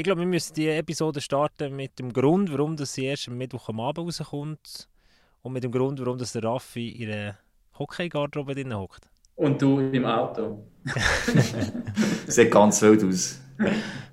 [0.00, 3.36] ich glaube, wir müssen die Episode starten mit dem Grund, warum das sie erst am
[3.36, 4.88] Mittwoch am Abend rauskommt
[5.42, 7.36] und mit dem Grund, warum das der Raffi in der
[7.78, 9.10] Hockey-Garderobe drin hockt.
[9.34, 10.64] Und du im Auto.
[12.26, 13.42] Sieht ganz wild aus.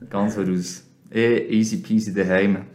[0.10, 0.84] Ganz wild aus.
[1.10, 2.66] Eh, easy peasy daheim.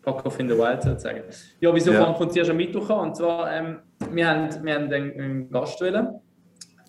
[0.00, 1.24] Pack off in the Wild sozusagen.
[1.60, 2.10] Ja, wieso ja.
[2.14, 3.08] kommt sie erst am Mittwoch an?
[3.08, 3.80] Und zwar, ähm,
[4.10, 6.08] wir haben, wir haben einen Gast wählen.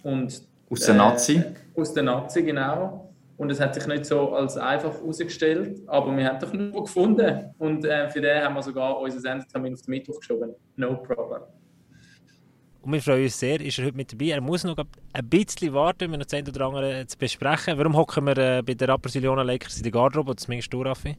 [0.01, 1.35] Und, aus der Nazi?
[1.35, 3.12] Äh, aus der Nazi, genau.
[3.37, 7.53] Und es hat sich nicht so als einfach herausgestellt, aber wir haben doch nur gefunden.
[7.57, 10.53] Und äh, für den haben wir sogar unseren Sendetermin auf den Mittwoch geschoben.
[10.75, 11.41] No problem.
[12.83, 14.31] Und wir freuen uns sehr, ist er heute mit dabei.
[14.31, 17.77] Er muss noch ein bisschen warten, um noch das eine oder andere zu besprechen.
[17.77, 20.35] Warum hocken wir äh, bei der Rappersiliona Lakers in der Garderobe?
[20.35, 21.17] Das zumindest du, Raffi?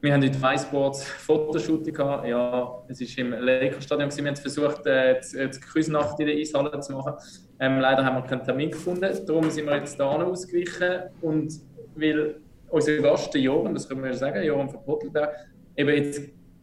[0.00, 2.26] Wir haben heute Weißboards Fotoshooting gehabt.
[2.26, 4.16] Ja, es war im Lakerstadion.
[4.16, 7.14] Wir haben versucht, äh, die Kreuznacht in der Eishalle zu machen.
[7.58, 9.08] Ähm, leider haben wir keinen Termin gefunden.
[9.26, 11.02] Darum sind wir jetzt hier ausgewichen.
[11.22, 11.52] Und
[11.94, 12.36] weil
[12.68, 15.34] unser Gast, der Joran, das können wir ja sagen, Joran von Pottelberg,
[15.76, 16.20] eben jetzt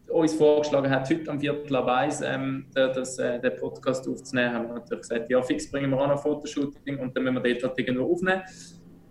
[0.08, 4.74] uns vorgeschlagen hat, heute am Viertel eins, ähm, das, äh, den Podcast aufzunehmen, haben wir
[4.74, 7.78] natürlich gesagt, ja, fix bringen wir auch noch Fotoshooting und dann müssen wir dort halt
[7.78, 8.42] irgendwo aufnehmen.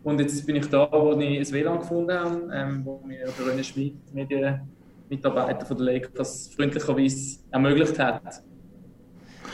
[0.04, 3.46] Und jetzt bin ich da, wo ich ein WLAN gefunden habe, ähm, wo mir der
[3.46, 8.44] René Schmid, Medienmitarbeiter von der Lakers, freundlicherweise ermöglicht hat.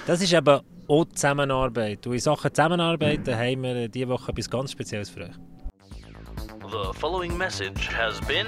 [0.06, 2.06] Das ist aber auch Zusammenarbeit.
[2.08, 5.36] Und in Sachen Zusammenarbeit haben wir diese Woche etwas ganz Spezielles für euch.
[6.72, 8.48] The following message has been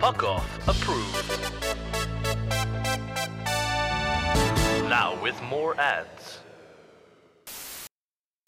[0.00, 1.24] Puck Off approved.
[4.88, 6.45] Now with more ads.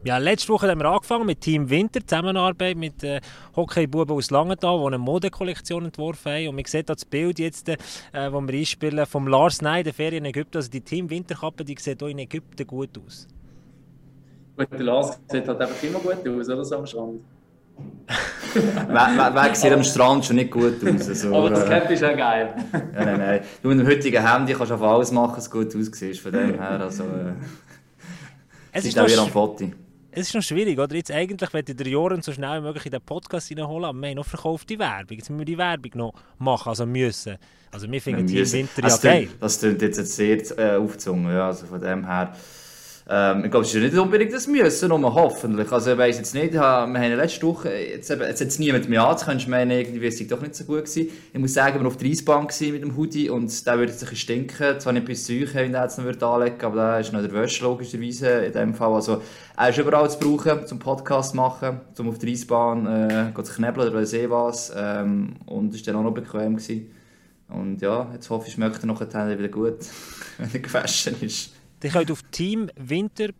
[0.09, 3.21] Ja, letzte Woche haben wir angefangen mit Team Winter, Zusammenarbeit mit äh,
[3.55, 6.49] Hockeybuben aus Langenthal, die eine Modekollektion entworfen haben.
[6.49, 7.77] Und man sieht das Bild jetzt, äh,
[8.31, 10.57] wo wir einspielen, vom Lars Ney, der Ferien in Ägypten.
[10.57, 13.29] Also die Team Winterkappe, die sieht auch in Ägypten gut aus.
[14.57, 17.21] Gut, der Lars sieht halt einfach immer gut aus, oder so am Strand.
[18.55, 21.07] wer, wer, sieht am Strand schon nicht gut aus?
[21.07, 22.55] Also, aber das Cap ist ja geil.
[22.73, 23.41] ja, nein, nein.
[23.63, 26.17] Du mit dem heutigen Handy kannst du auf alles machen, was gut aussieht.
[26.17, 27.03] Von dem her, also...
[27.03, 27.35] Äh,
[28.73, 29.71] es ist auch wieder am Foto
[30.19, 30.95] es ist noch schwierig, oder?
[30.97, 34.09] Jetzt eigentlich wollte der Joren so schnell wie möglich in den Podcast reinholen, aber wir
[34.09, 35.17] haben noch verkaufte Werbung.
[35.17, 37.37] Jetzt müssen wir die Werbung noch machen, also müssen.
[37.71, 39.29] Also wir finden Team Winter ja geil.
[39.41, 42.35] Das klingt jetzt sehr äh, aufgezwungen, ja, also von dem her...
[43.11, 45.73] Ähm, ich glaube, es ist nicht unbedingt das Müssen, nur hoffentlich.
[45.73, 48.87] Also ich weiss jetzt nicht, wir haben letzte Woche, jetzt, eben, jetzt hat es niemand
[48.91, 51.09] mehr an, jetzt könntest du meinen, irgendwie ist es doch nicht so gut gewesen.
[51.33, 54.21] Ich muss sagen, wir waren auf der Eisbahn mit dem Hoodie und der würde sich
[54.21, 57.23] stinken, zwar nicht bis euch, wenn der jetzt noch anlegen würde, aber da ist noch
[57.23, 58.93] der Wäsche logischerweise in dem Fall.
[58.93, 59.23] Also
[59.57, 63.89] er ist überall zu brauchen, zum Podcast machen, zum auf der Eisbahn äh, zu knebeln
[63.89, 66.57] oder weiß was ähm, und es war dann auch noch bequem.
[66.57, 66.91] Gewesen.
[67.49, 69.79] Und ja, jetzt hoffe ich, schmeckt er noch wieder gut,
[70.39, 71.58] wenn er gewaschen ist.
[71.81, 73.37] Ihr könnt auf teamwinter.ch,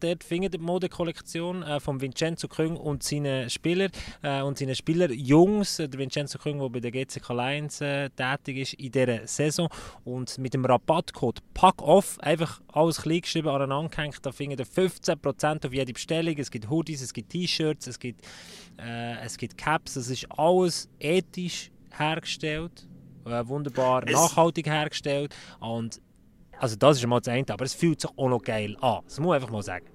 [0.00, 3.88] dort findet ihr die Modekollektion äh, von Vincenzo Küng und seinen Spieler
[4.22, 5.76] äh, und seinen Spielerjungs.
[5.76, 9.68] Der Vincenzo Küng, der bei der GCK Lions äh, tätig ist in dieser Saison.
[10.04, 15.66] Und mit dem Rabattcode PACKOFF, einfach alles klein geschrieben, aneinander gehängt, da findet ihr 15%
[15.66, 16.34] auf jede Bestellung.
[16.38, 18.26] Es gibt Hoodies, es gibt T-Shirts, es gibt,
[18.76, 19.94] äh, es gibt Caps.
[19.94, 22.88] Es ist alles ethisch hergestellt.
[23.24, 26.00] Äh, wunderbar es nachhaltig hergestellt und
[26.58, 29.00] also das ist mal das eine, aber es fühlt sich auch noch geil an.
[29.04, 29.86] Das muss man einfach mal sagen.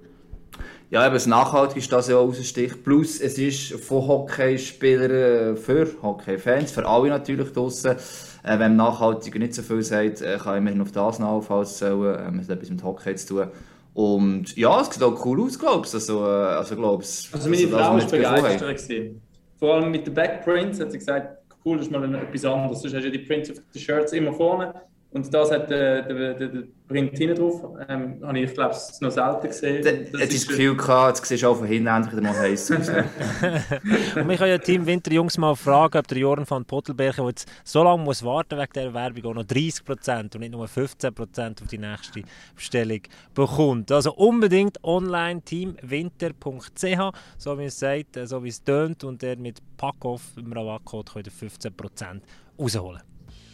[0.90, 2.84] Ja, aber das Nachhaltige ist das ja auch raussticht.
[2.84, 7.96] Plus, es ist von Hockeyspielern für Hockey-Fans, für alle natürlich draußen.
[8.44, 12.18] Äh, wenn Nachhaltiger nicht so viel sagt, äh, kann immerhin auf das nachfalls zählen.
[12.28, 13.48] Ähm, es hat etwas mit Hockey zu tun.
[13.94, 17.78] Und ja, es sieht auch cool aus, glaubst Also, äh, also, glaubst, also meine also,
[17.78, 19.12] Frau war begeistert.
[19.60, 22.82] Vor allem mit den Backprints hat sie gesagt, cool, das ist mal etwas anderes.
[22.82, 24.74] Sonst hast du ja die Prints auf den Shirts immer vorne.
[25.14, 27.62] Und das hat der, der, der, der Print hinten drauf.
[27.90, 29.84] Ähm, habe ich, glaube ich, noch selten gesehen.
[29.84, 32.90] Das, das, das Gefühl gehabt, jetzt siehst du auch von hinten endlich mal heiß aus.
[34.16, 37.26] und mich kann ja Team Winter Jungs mal fragen, ob der Joran van Pottelberg, der
[37.26, 41.62] jetzt so lange muss warten wegen dieser Werbung, auch noch 30% und nicht nur 15%
[41.62, 42.22] auf die nächste
[42.56, 43.02] Bestellung
[43.34, 43.92] bekommt.
[43.92, 49.38] Also unbedingt online teamwinter.ch, so wie es sagt, äh, so wie es tönt und der
[49.38, 52.22] mit Packoff im Rabattcode könnt ihr 15%
[52.58, 53.02] rausholen.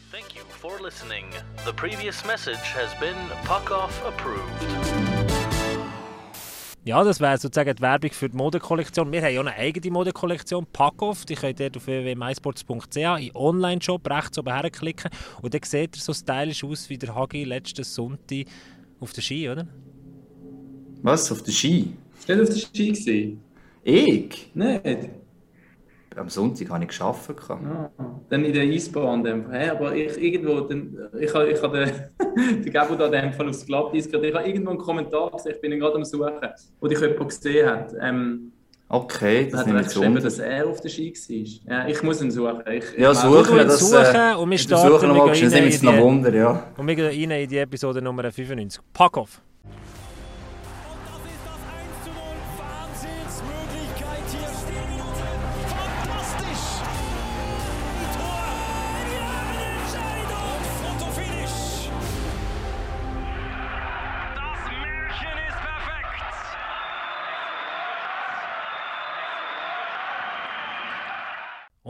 [0.09, 1.25] Thank you for listening.
[1.65, 4.63] The previous message has been Puckoff approved.
[6.85, 9.11] Ja, das wäre sozusagen die Werbung für die Modekollektion.
[9.11, 11.25] Wir haben ja eine eigene Modekollektion, Packoff.
[11.25, 15.11] Die könnt ihr auf www.mysports.ch in Online-Shop rechts oben herklicken.
[15.41, 18.45] Und dann sieht er so stylisch aus wie der Hagi letzten Sonntag
[19.01, 19.67] auf der Ski, oder?
[21.01, 21.29] Was?
[21.33, 21.91] Auf der Ski?
[22.17, 23.41] Ist nicht auf der Ski gewesen?
[23.83, 24.51] Ich?
[24.53, 25.09] Nicht
[26.17, 27.29] am Sonntag habe ich geschafft.
[27.49, 27.89] Ah,
[28.29, 29.23] dann in der Eisbahn.
[29.51, 31.91] Hey, aber ich irgendwo, dann, ich habe ich hab den,
[32.63, 34.25] den da Fall aufs Glatteis gehört.
[34.25, 36.33] Ich habe irgendwo einen Kommentar gesehen, ich bin ihn gerade am Suchen,
[36.79, 37.93] wo dich jemand gesehen hat.
[38.01, 38.51] Ähm,
[38.89, 39.87] Okay, das Hat nehme ich
[40.23, 41.13] dass er auf der Ski
[41.67, 41.73] war.
[41.73, 42.61] Ja, ich muss ihn suchen.
[42.71, 45.91] Ich, Ja, suchen, das, suchen äh, und wir ich starten suche nochmal, das jetzt noch
[45.91, 46.63] in die- Wunder, ja.
[46.77, 48.81] Und wir gehen rein in die Episode Nummer 95.
[48.93, 49.41] Pack off!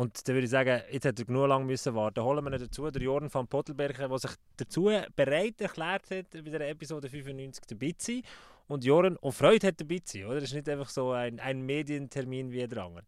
[0.08, 2.24] Und dann würde ich sagen, jetzt hat er genug lange müssen warten.
[2.24, 6.50] Holen wir ihn dazu, der Jorn van Pottelberger, der sich dazu bereit erklärt hat, bei
[6.50, 8.22] der Episode 95 dabei zu sein.
[8.70, 10.36] Und Jorn auch Freude hat dabei zu sein, oder?
[10.36, 13.04] Das ist nicht einfach so ein, ein Medientermin wie jeder andere.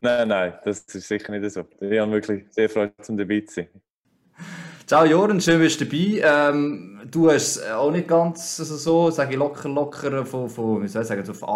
[0.00, 1.66] Nein, nein, das ist sicher nicht so.
[1.78, 3.68] Ich habe wirklich sehr Freude, zum dabei zu sein.
[4.86, 6.52] Ciao Joren, schön bist du dabei.
[6.52, 10.82] Ähm, du hast es auch nicht ganz also so, sage ich locker, locker von, von
[10.82, 11.50] wie soll ich sagen, so von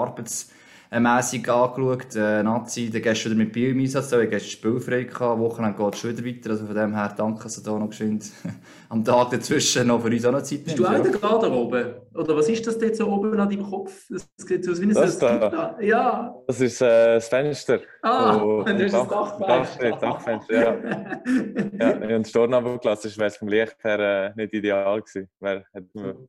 [0.95, 2.15] arbeitsmässig angeschaut.
[2.17, 5.77] Äh, Nazi, der gestern wieder mit Bier im Einsatz, da gestern spielfrei gehabt, am Wochenende
[5.77, 8.31] geht es schon wieder weiter, also von dem her danke, dass du da noch geschwind
[8.89, 12.03] am Tag dazwischen noch für uns auch noch Zeit Bist du auch in der Garderobe?
[12.15, 14.05] Oder was ist das dort so oben an deinem Kopf?
[14.09, 15.77] Das sieht aus wie ein Das da?
[15.81, 16.35] Ja.
[16.47, 17.81] Das ist äh, das Fenster.
[18.03, 19.91] Ah, Oh, du hast ein Dach- Dachfenster.
[19.91, 20.61] Dach- Dachfenster, ja.
[20.75, 21.61] ja.
[21.75, 25.29] Ich habe den Storn abgelassen, sonst wäre es vom Licht her äh, nicht ideal gewesen.
[25.41, 25.65] Man-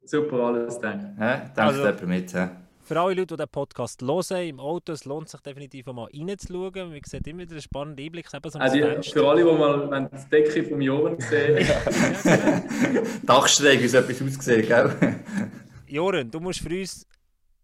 [0.05, 0.97] Super alles gedacht.
[1.19, 1.33] Hä?
[1.45, 2.47] Denkt Also- jemand mit, hä?
[2.87, 6.93] Für alle Leute, die diesen Podcast hören, im Auto, es lohnt sich definitiv mal reinzuschauen.
[6.93, 8.31] Wie gesagt, immer wieder einen spannenden Einblick.
[8.31, 9.11] Eben so Also, Fenster.
[9.11, 11.67] für alle, die mal die Decke vom Joren sehen,
[13.23, 15.19] Dachschräg, wie so etwas ausgesehen, gell?
[15.87, 17.07] Joren, du musst für uns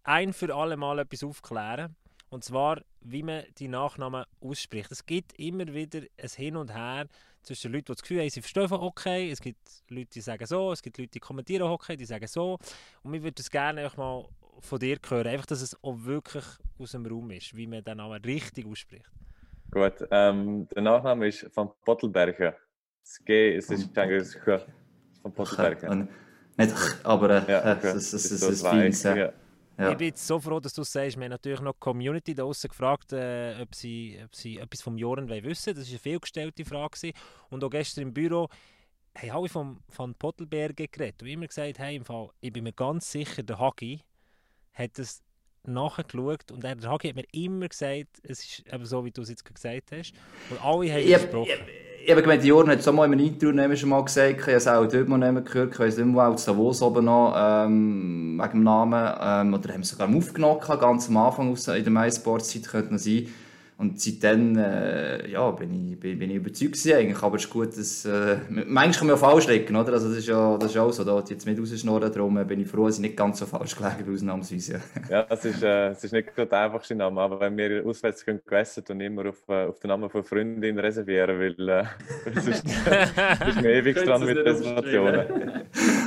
[0.04, 1.96] ein für alle Mal etwas aufklären.
[2.30, 4.92] Und zwar, wie man die Nachnamen ausspricht.
[4.92, 7.06] Es gibt immer wieder ein Hin und Her
[7.44, 9.30] zwischen Leuten, die das Gefühl haben, sie verstehen Hockey.
[9.30, 9.60] Es gibt
[9.90, 12.58] Leute, die sagen so, es gibt Leute, die kommentieren Hockey, die sagen so.
[13.04, 14.26] Und wir würden es gerne einfach mal
[14.62, 15.28] von dir hören.
[15.28, 16.46] Einfach, dass es auch wirklich
[16.80, 19.10] aus dem Raum ist, wie man den Namen richtig ausspricht.
[19.72, 22.56] Gut, ähm, der Nachname ist von Pottelberger.
[23.04, 24.38] Das G es ist eigentlich
[25.22, 25.90] von Pottelberger.
[25.90, 26.10] Und
[26.58, 27.94] Nicht, aber äh, Ja, okay.
[27.94, 29.26] das Feins, Weiche, ja.
[29.26, 29.34] ja.
[29.78, 29.92] Ja.
[29.92, 31.18] Ich bin jetzt so froh, dass du es sagst.
[31.18, 34.82] Wir haben natürlich noch die Community da draussen gefragt, äh, ob, sie, ob sie etwas
[34.82, 36.90] vom Joren wollen wissen Das war eine vielgestellte Frage.
[36.92, 37.18] Gewesen.
[37.50, 38.48] Und auch gestern im Büro
[39.18, 42.74] haben alle vom, von Pottelbergen geredet und immer gesagt, hey, im Fall, ich bin mir
[42.74, 44.02] ganz sicher, der Hagi
[44.74, 45.22] hat es
[45.64, 49.30] nachgeschaut und der Hagi hat mir immer gesagt, es ist eben so, wie du es
[49.30, 50.14] jetzt gesagt hast.
[50.50, 51.50] Und alle haben Ich gesprochen.
[52.04, 54.04] Ich habe gemeint, die Jorn hat es auch mal in einem Interview nämlich schon mal
[54.04, 56.82] gesagt, ich habe es auch dort mal gehört, ich weiss nicht mehr, wo zu Davos
[56.82, 61.52] oben noch, ähm, wegen dem Namen, ähm, oder haben wir sogar aufgenommen, ganz am Anfang
[61.52, 63.28] aus, in der MySports-Zeit könnte noch sein.
[63.82, 67.50] Und seitdem äh, ja, bin, ich, bin, bin ich überzeugt gewesen eigentlich, aber es ist
[67.50, 69.94] gut, dass, äh, manchmal kann man ja falsch liegen, oder?
[69.94, 72.46] Also das ist ja, das ist auch so, da hat jetzt mit rausschnurren, darum äh,
[72.46, 74.74] bin ich froh, dass ich nicht ganz so falsch gelegen bin, ausnahmsweise.
[75.10, 75.22] Ja.
[75.22, 78.24] Ja, es ist, äh, es ist nicht gerade der einfachste Name, aber wenn wir auswärts
[78.24, 81.84] gehen gewesen und immer auf, äh, auf den Namen von Freundin reservieren, weil äh,
[82.36, 82.64] es ist,
[83.64, 85.26] mir ewig dran mit Reservationen.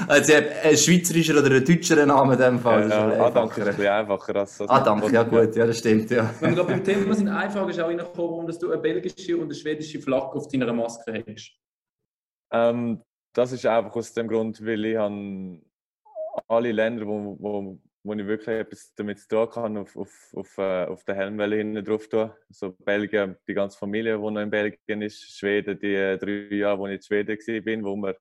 [0.09, 3.59] Also einen schweizerischer oder einen deutscheren Namen in dem Fall, Ja, ein ja, Adank ist
[3.59, 3.77] ein einfacher.
[3.77, 6.35] bisschen einfacher als als Ah, danke, ja gut, ja, das stimmt, ja.
[6.41, 8.81] Wenn wir gerade beim Thema sind, eine Frage ist auch reingekommen, warum dass du eine
[8.81, 11.59] belgische und eine schwedische Flagge auf deiner Maske hast.
[12.53, 13.01] Ähm,
[13.33, 15.61] das ist einfach aus dem Grund, weil ich habe
[16.49, 20.59] alle Länder, wo, wo, wo ich wirklich etwas damit zu tun kann, auf, auf, auf,
[20.59, 22.31] äh, auf der Helmwelle hinten drauf tun.
[22.51, 26.87] So Belgien, die ganze Familie, die noch in Belgien ist, Schweden, die drei Jahre, wo
[26.87, 28.17] ich in Schweden war, wo wir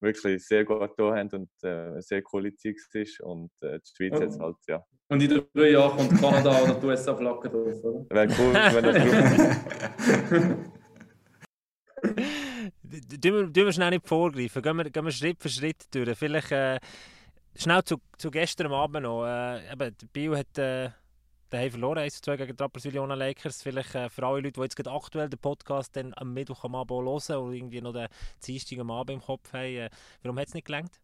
[0.00, 3.26] wirklich sehr gut da haben und äh, eine sehr coole Zeit war.
[3.28, 4.22] Und äh, die Schweiz Oh.
[4.22, 4.82] jetzt halt, ja.
[5.10, 8.06] Und in drei Jahren kommt Kanada oder die USA-Flagge drauf, oder?
[8.10, 8.96] Wäre cool, wenn das
[10.30, 10.56] drauf
[13.22, 14.62] Tun wir, schnell nicht vorgreifen.
[14.62, 16.16] Gehen wir, gehen wir Schritt für Schritt durch.
[16.16, 16.78] Vielleicht äh,
[17.56, 19.26] schnell zu, zu gestern Abend noch.
[19.26, 20.90] Äh, eben, Bio hat äh,
[21.50, 23.62] daheim verloren, 1-2 gegen die Rapperswil-Jona Lakers.
[23.62, 26.74] Vielleicht äh, für alle Leute, die jetzt gerade aktuell den Podcast dann am Mittwoch am
[26.74, 28.08] Abend auch hören oder irgendwie noch den
[28.46, 29.64] Dienstag am Abend im Kopf haben.
[29.64, 29.90] Äh,
[30.22, 31.00] warum hat es nicht gelangt?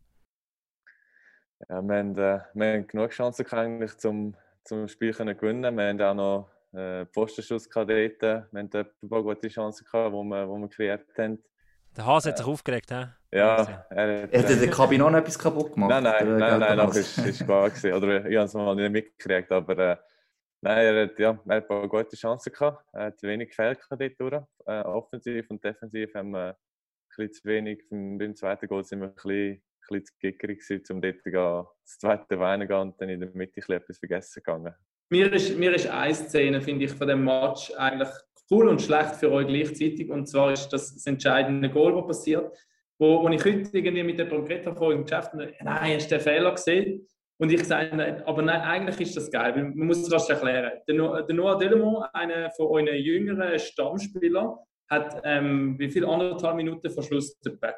[1.69, 5.77] Ja, wir, haben, äh, wir haben genug Chancen gehabt, eigentlich zum, zum Spiel können gewinnen.
[5.77, 8.23] Wir haben auch noch äh, Postenschuss gehabt dort.
[8.23, 11.43] Wir haben ein paar gute Chancen gehabt, wo wir, wo wir kreiert haben.
[11.97, 12.91] Der Hase hat sich aufgeregt.
[12.91, 13.05] He?
[13.33, 15.91] Ja, er hat, Hat äh, der Kabin noch etwas kaputt gemacht?
[15.91, 16.97] Nein, nein, nein, nein, Thomas?
[16.97, 17.93] das ist, ist klar gewesen.
[17.93, 19.97] Oder ich habe es mal nicht mitgekriegt, aber äh,
[20.65, 22.85] nein, er hat, ja, er hat ein paar gute Chancen gehabt.
[22.93, 23.87] Er hat wenig gehabt
[24.19, 24.47] dort.
[24.67, 26.55] Äh, offensiv und defensiv haben wir ein
[27.09, 27.83] bisschen zu wenig.
[27.91, 32.39] Beim, zweiten Goal sind wir ein bisschen, ein bisschen zu gickerig um dort das zweite
[32.39, 34.75] Weinen gehen und dann in der Mitte etwas vergessen gegangen.
[35.11, 38.09] Mir ist, mir ist eine Szene, finde ich, von dem Match eigentlich
[38.51, 40.11] cool und schlecht für euch gleichzeitig.
[40.11, 42.57] Und zwar ist das das entscheidende Goal, das passiert.
[42.99, 46.17] Wo, wo ich heute irgendwie mit jemandem geredet habe, vorhin im Geschäft, nein, hast du
[46.17, 47.07] den Fehler gesehen?
[47.45, 50.81] Und ich sage, aber nein, eigentlich ist das geil, man muss es fast erklären.
[50.89, 54.55] Der, No- der Noah Delamont, einer von euren jüngeren Stammspielern,
[54.89, 57.77] hat ähm, wie viel anderthalb Minuten vor Schluss den Back.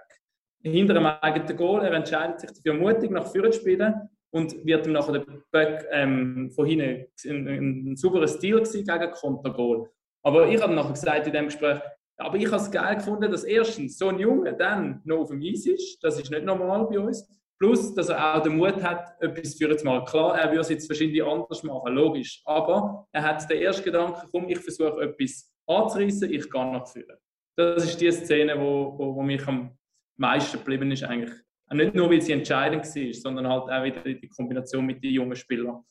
[0.62, 4.86] Hinter dem eigenen Goal, er entscheidet sich dafür mutig nach vorne zu spielen und wird
[4.86, 9.90] ihm nachher der Back ähm, von hinten ein, ein, ein sauberer Stil gewesen gegen Kontergoal.
[10.22, 11.80] Aber ich habe nachher gesagt in dem Gespräch,
[12.18, 15.42] aber ich habe es geil gefunden, dass erstens so ein Junge dann noch auf dem
[15.42, 19.20] Eis ist, das ist nicht normal bei uns, plus dass er auch den Mut hat,
[19.20, 20.04] etwas für zu machen.
[20.06, 24.28] Klar, er würde es jetzt wahrscheinlich anders machen, logisch, aber er hat den ersten Gedanken,
[24.30, 27.18] komm, ich versuche etwas anzureißen, ich gehe nach vorne.
[27.56, 29.76] Das ist die Szene, wo, wo, wo mich am
[30.16, 31.34] meisten geblieben ist eigentlich.
[31.72, 35.34] Nicht nur, weil sie entscheidend war, sondern halt auch wieder die Kombination mit den jungen
[35.34, 35.82] Spielern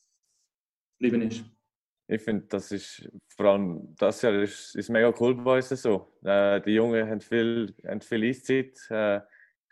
[0.99, 1.43] geblieben ist.
[2.07, 6.15] Ich finde, das ist vor allem das Jahr ist, ist mega cool bei uns so.
[6.23, 9.21] Äh, die Jungen haben viel, haben viel Eiszeit, äh,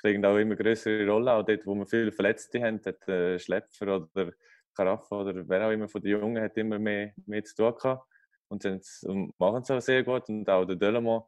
[0.04, 1.30] kriegen auch immer größere Rollen.
[1.30, 4.32] Auch dort, wo wir viele Verletzte haben, hat äh, Schlepfer oder
[4.76, 8.06] Karaffe oder wer auch immer von den Jungen hat immer mehr, mehr zu tun gehabt.
[8.50, 10.28] Und, und machen es auch sehr gut.
[10.30, 11.26] Und auch der Delamont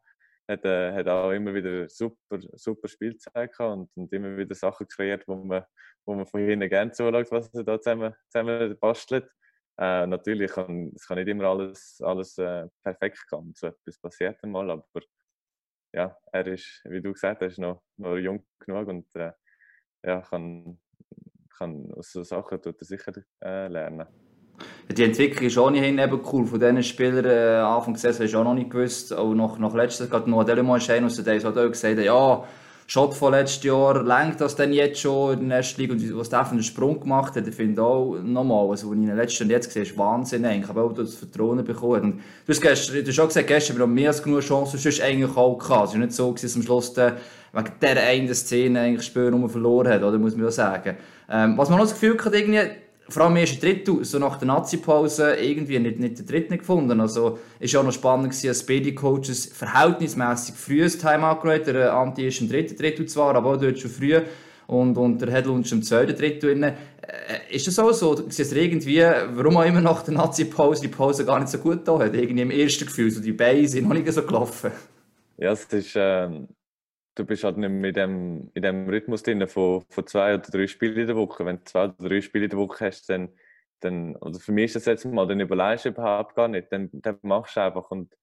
[0.47, 4.87] hat, äh, hat auch immer wieder super, super Spielzeit gehabt und, und immer wieder Sachen
[4.87, 5.63] kreiert, wo man,
[6.05, 9.29] wo man von hinten gerne zuschaut, was er da zusammen, zusammen bastelt.
[9.77, 13.53] Äh, natürlich kann es kann nicht immer alles, alles äh, perfekt gehen.
[13.55, 14.85] So etwas passiert einmal, aber
[15.95, 19.31] ja, er ist, wie du gesagt hast, noch, noch jung genug und äh,
[20.03, 20.77] ja, kann,
[21.57, 24.05] kann aus so Sachen tut er sicher äh, lernen.
[24.91, 26.45] Die Entwicklung ist ohnehin eben cool.
[26.45, 29.13] Von diesen Spielern, äh, Anfang der Saison, du auch noch nicht gewusst.
[29.13, 32.43] Auch nach, nach letzter gerade Noah Delamont ist einer der hat auch gesagt, ja,
[32.87, 36.29] Schott von letztes Jahr, lenkt das denn jetzt schon in der ersten Liga und was
[36.29, 39.17] der für einen Sprung gemacht hat, ich finde auch nochmal, also, was ich in den
[39.17, 42.01] letzten jetzt gesehen ist Wahnsinn eigentlich, aber auch das Vertrauen bekommen.
[42.01, 42.13] Und
[42.45, 45.01] du hast, gestern, du hast schon gesagt, gestern wir haben mehr als genug Chancen, sonst
[45.01, 45.87] eigentlich auch gehabt.
[45.87, 47.17] Es war nicht so, dass am Schluss der,
[47.53, 50.95] wegen dieser einen Szene eigentlich Spür nur verloren hat, oder, muss man ja sagen.
[51.27, 52.59] Ähm, was man noch das Gefühl hat, irgendwie,
[53.07, 56.99] vor allem im ersten Drittel, so nach der Nazi-Pause, irgendwie nicht, nicht den dritten gefunden.
[56.99, 61.67] Also, ist auch noch spannend gewesen, als BD-Coaches verhältnismäßig früh ein Timeout geholt.
[61.67, 64.19] Der Anti ist im dritten Drittel zwar, aber auch dort schon früh.
[64.67, 66.63] Und, und der Hedlund ist im zweiten Drittel drin.
[66.63, 66.73] Äh,
[67.51, 71.25] ist das auch so, dass es irgendwie, warum auch immer nach der Nazi-Pause die Pause
[71.25, 72.15] gar nicht so gut da hat?
[72.15, 74.71] Irgendwie im ersten Gefühl, so die Beine sind noch nicht so gelaufen.
[75.37, 76.47] Ja, es ist, ähm,
[77.15, 80.49] du bist halt nicht mehr in dem, in dem Rhythmus drin von, von zwei oder
[80.49, 81.45] drei Spielen in der Woche.
[81.45, 83.29] Wenn du zwei oder drei Spiele in der Woche hast, dann,
[83.79, 86.71] dann also für mich ist das jetzt mal, dann überlegst du überhaupt gar nicht.
[86.71, 87.89] Dann, dann machst du einfach.
[87.89, 88.13] Und,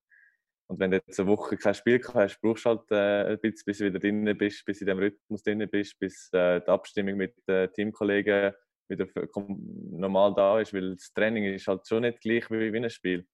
[0.69, 3.65] und wenn du jetzt eine Woche kein Spiel hast, brauchst du halt äh, ein bisschen,
[3.65, 6.69] bis du wieder drin bist, bis du in dem Rhythmus drin bist, bis äh, die
[6.69, 8.53] Abstimmung mit den Teamkollegen
[8.89, 9.07] wieder
[9.47, 13.27] normal da ist, weil das Training ist halt schon nicht gleich wie, wie ein Spiel.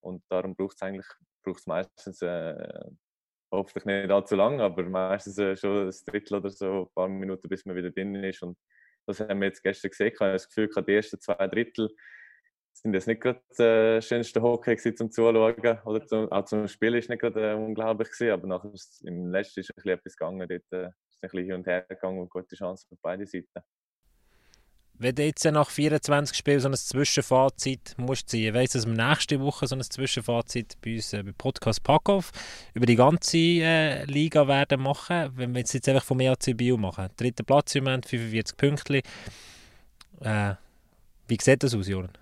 [0.00, 1.06] Und darum braucht es eigentlich
[1.44, 2.90] braucht's meistens äh,
[3.50, 7.48] hoffentlich nicht allzu lang, aber meistens äh, schon ein Drittel oder so, ein paar Minuten,
[7.48, 8.42] bis man wieder drin ist.
[8.42, 8.58] Und
[9.06, 10.12] das haben wir jetzt gestern gesehen.
[10.12, 11.90] Ich habe das Gefühl, die ersten zwei Drittel
[12.72, 15.78] sind jetzt nicht gerade das schönste Hockey zum Zuschauen.
[15.84, 19.30] Oder zum, auch zum Spielen ist nicht gerade äh, unglaublich gewesen, aber nachher ist, im
[19.30, 20.48] letzten ist ein bisschen etwas gegangen.
[20.48, 23.62] Dort äh, ist ein bisschen hin und her gegangen und gute Chancen für beide Seiten.
[24.96, 28.94] Wenn du jetzt nach 24 Spielen so ein Zwischenfazit musst ziehen, ich weiss, dass wir
[28.94, 32.30] nächste Woche so ein Zwischenfazit bei uns äh, bei Podcast Packoff
[32.74, 35.32] über die ganze äh, Liga werden machen.
[35.34, 37.08] Wenn wir jetzt, jetzt einfach vom EAC Bio machen.
[37.16, 39.02] Dritter Platz im Moment, 45 Punkte.
[40.20, 40.54] Äh,
[41.26, 42.12] wie sieht das aus, Joran?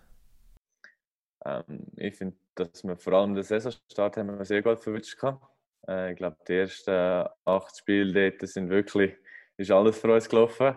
[1.45, 5.45] Ähm, ich finde, dass wir vor allem den Saisonstart haben wir sehr gut verwünscht gehabt.
[5.87, 9.15] Äh, ich glaube, die ersten acht Spiele dort sind wirklich,
[9.59, 10.75] ist alles für uns gelaufen.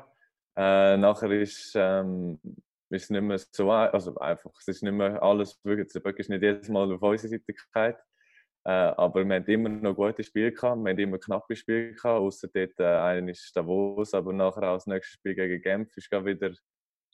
[0.57, 2.39] Äh, nachher ist, ähm,
[2.89, 6.29] ist nicht mehr so, also einfach, es ist nicht mehr alles wirklich, der Böck ist
[6.29, 7.95] nicht jedes Mal auf unserer Seite gefallen.
[8.63, 12.47] Äh, aber wir haben immer noch gute Spiele gehabt, wir haben immer knappe Spiele außer
[12.53, 16.51] dort, äh, einen ist Davos, aber nachher auch das nächste Spiel gegen Genf ist wieder,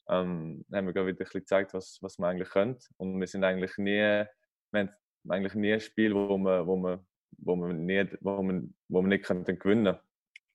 [0.08, 2.78] ähm, haben wir wieder ein bisschen gezeigt, was, was wir eigentlich können.
[2.96, 4.28] Und wir sind eigentlich nie, wir
[4.72, 4.90] haben
[5.28, 7.04] eigentlich nie ein Spiel, wo wir, wo wir,
[7.38, 9.98] wo wir, nie, wo wir, wo wir nicht können gewinnen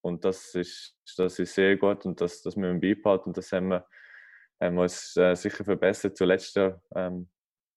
[0.07, 3.29] Und das ist, das ist sehr gut und das, das müssen wir beibehalten.
[3.29, 3.85] Und das haben wir,
[4.61, 6.57] haben wir uns äh, sicher verbessert zuletzt.
[6.95, 7.27] Ähm,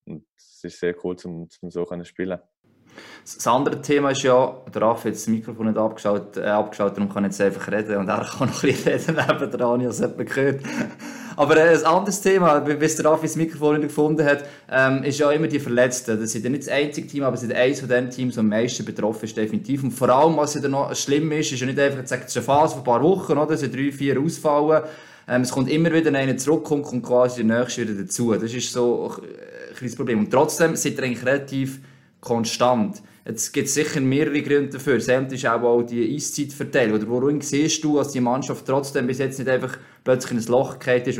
[0.05, 2.39] und es ist sehr cool, zum, zum so können spielen.
[3.23, 7.13] Das andere Thema ist ja, der Raffi hat das Mikrofon nicht abgeschaltet, äh, abgeschaltet und
[7.13, 10.17] kann jetzt einfach reden und er kann noch ein bisschen reden neben dran, als hat
[10.17, 10.61] man gehört.
[11.35, 15.19] Aber äh, ein anderes Thema, bis der Raffi das Mikrofon nicht gefunden hat, ähm, ist
[15.19, 16.19] ja immer die Verletzten.
[16.19, 18.39] Das sind ja nicht das einzige Team, aber es sind eines von den Teams, das
[18.39, 19.83] am meisten betroffen ist, definitiv.
[19.83, 22.73] Und vor allem, was ja noch schlimm ist, ist ja nicht einfach, es eine Phase
[22.73, 23.51] von ein paar Wochen, oder?
[23.51, 24.83] Es sind drei, vier ausfallen.
[25.27, 28.33] Ähm, es kommt immer wieder einer zurück und kommt quasi der nächste wieder dazu.
[28.33, 30.19] Das ist so ein kleines Problem.
[30.19, 31.79] Und trotzdem sind ihr eigentlich relativ
[32.19, 33.01] konstant.
[33.25, 34.99] Jetzt gibt es sicher mehrere Gründe dafür.
[34.99, 37.07] Samt ist auch, auch die Eiszeitverteilung.
[37.07, 40.79] Oder siehst du, dass die Mannschaft trotzdem bis jetzt nicht einfach plötzlich in ein Loch
[40.79, 41.19] gefallen ist,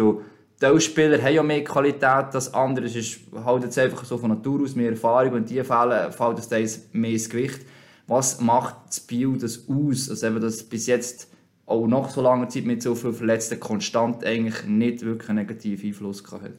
[0.62, 2.86] die Spieler haben ja mehr Qualität als andere.
[2.86, 6.12] Es ist halt jetzt einfach so von Natur aus mehr Erfahrung und in diesen Fällen
[6.12, 7.62] fällt das teils mehr ins Gewicht.
[8.06, 10.10] Was macht das Bio das aus?
[10.10, 11.30] Also eben, dass bis jetzt
[11.66, 15.88] auch nach so langer Zeit mit so vielen Verletzten konstant eigentlich nicht wirklich einen negativen
[15.88, 16.52] Einfluss gehabt hat.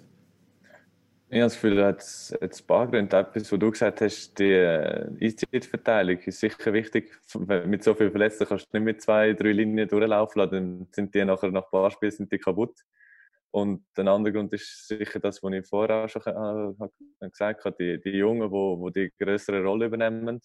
[1.35, 3.17] Ich habe das Gefühl, ein paar Gründe.
[3.17, 7.11] Etwas, was du gesagt hast, die äh, Eiszeitverteilung ist sicher wichtig.
[7.65, 11.15] Mit so vielen Verletzten kannst du nicht mit zwei, drei Linien durchlaufen lassen, dann sind
[11.15, 12.79] die nachher nach ein paar Spielen sind die kaputt.
[13.51, 16.23] Und der andere Grund ist sicher das, was ich vorher auch schon
[17.21, 20.39] äh, gesagt habe, die, die Jungen, die, wo die größere Rolle übernehmen,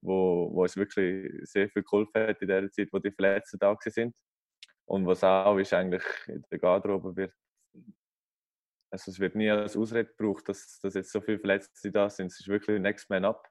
[0.00, 3.76] wo, wo es wirklich sehr viel geholfen hat in der Zeit, wo die Verletzten da
[3.78, 4.16] sind.
[4.86, 7.34] Und was auch ist eigentlich in der Garderobe wird
[8.94, 12.26] also es wird nie als Ausrede gebraucht, dass, dass jetzt so viele Verletzte da sind.
[12.26, 13.48] Es ist wirklich Next Man Up.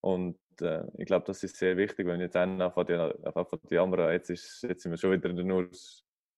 [0.00, 3.78] Und äh, ich glaube, das ist sehr wichtig, wenn jetzt einer von die, von die
[3.78, 5.68] anderen, jetzt, ist, jetzt sind wir schon wieder nur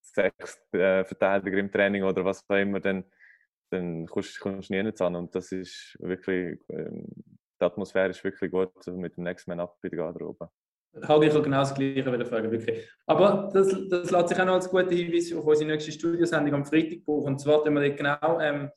[0.01, 3.05] sechs äh, Verteidiger im Training oder was auch immer, dann,
[3.71, 5.15] dann kommst, kommst du nie an.
[5.15, 7.07] Und das ist wirklich, ähm,
[7.61, 10.51] die Atmosphäre ist wirklich gut mit dem Next Man Up bei der Garderobe.
[11.03, 12.89] Habe ich genau das Gleiche fragen, wirklich.
[13.07, 16.65] Aber das, das lässt sich auch noch als guter Hinweis auf unsere nächste Studiosendung am
[16.65, 17.35] Freitag brauchen.
[17.35, 18.71] Und zwar, wenn wir genau ähm,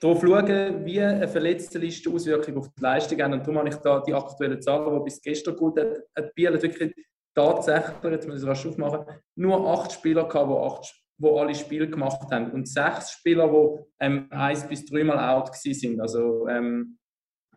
[0.00, 3.32] darauf schauen, wie eine verletzte Liste Auswirkungen auf die Leistung hat.
[3.32, 5.98] Und darum habe ich da die aktuellen Zahlen, die bis gestern gut hat.
[6.16, 6.94] hat Biel wirklich
[7.34, 11.54] tatsächlich, jetzt muss ich es rasch aufmachen, nur acht Spieler gehabt, die, acht, die alle
[11.54, 12.52] Spiele gemacht haben.
[12.52, 16.00] Und sechs Spieler, die ähm, eins bis dreimal out waren.
[16.00, 16.98] Also ähm,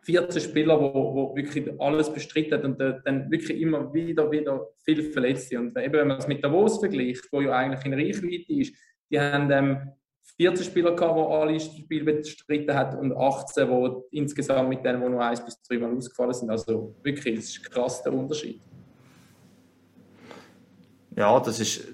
[0.08, 5.02] 14 Spieler, wo, wo wirklich alles bestritten hat und dann wirklich immer wieder, wieder viel
[5.12, 5.58] Verletzte.
[5.58, 8.74] Und eben, wenn man es mit Davos vergleicht, wo ja eigentlich in Reichweite ist,
[9.10, 9.92] die haben ähm,
[10.38, 15.08] 14 Spieler gehabt, die alle Spiele bestritten haben und 18, die insgesamt mit denen, die
[15.10, 16.48] nur eins bis dreimal ausgefallen sind.
[16.48, 18.62] Also wirklich, das ist krass der Unterschied.
[21.16, 21.86] Ja, das ist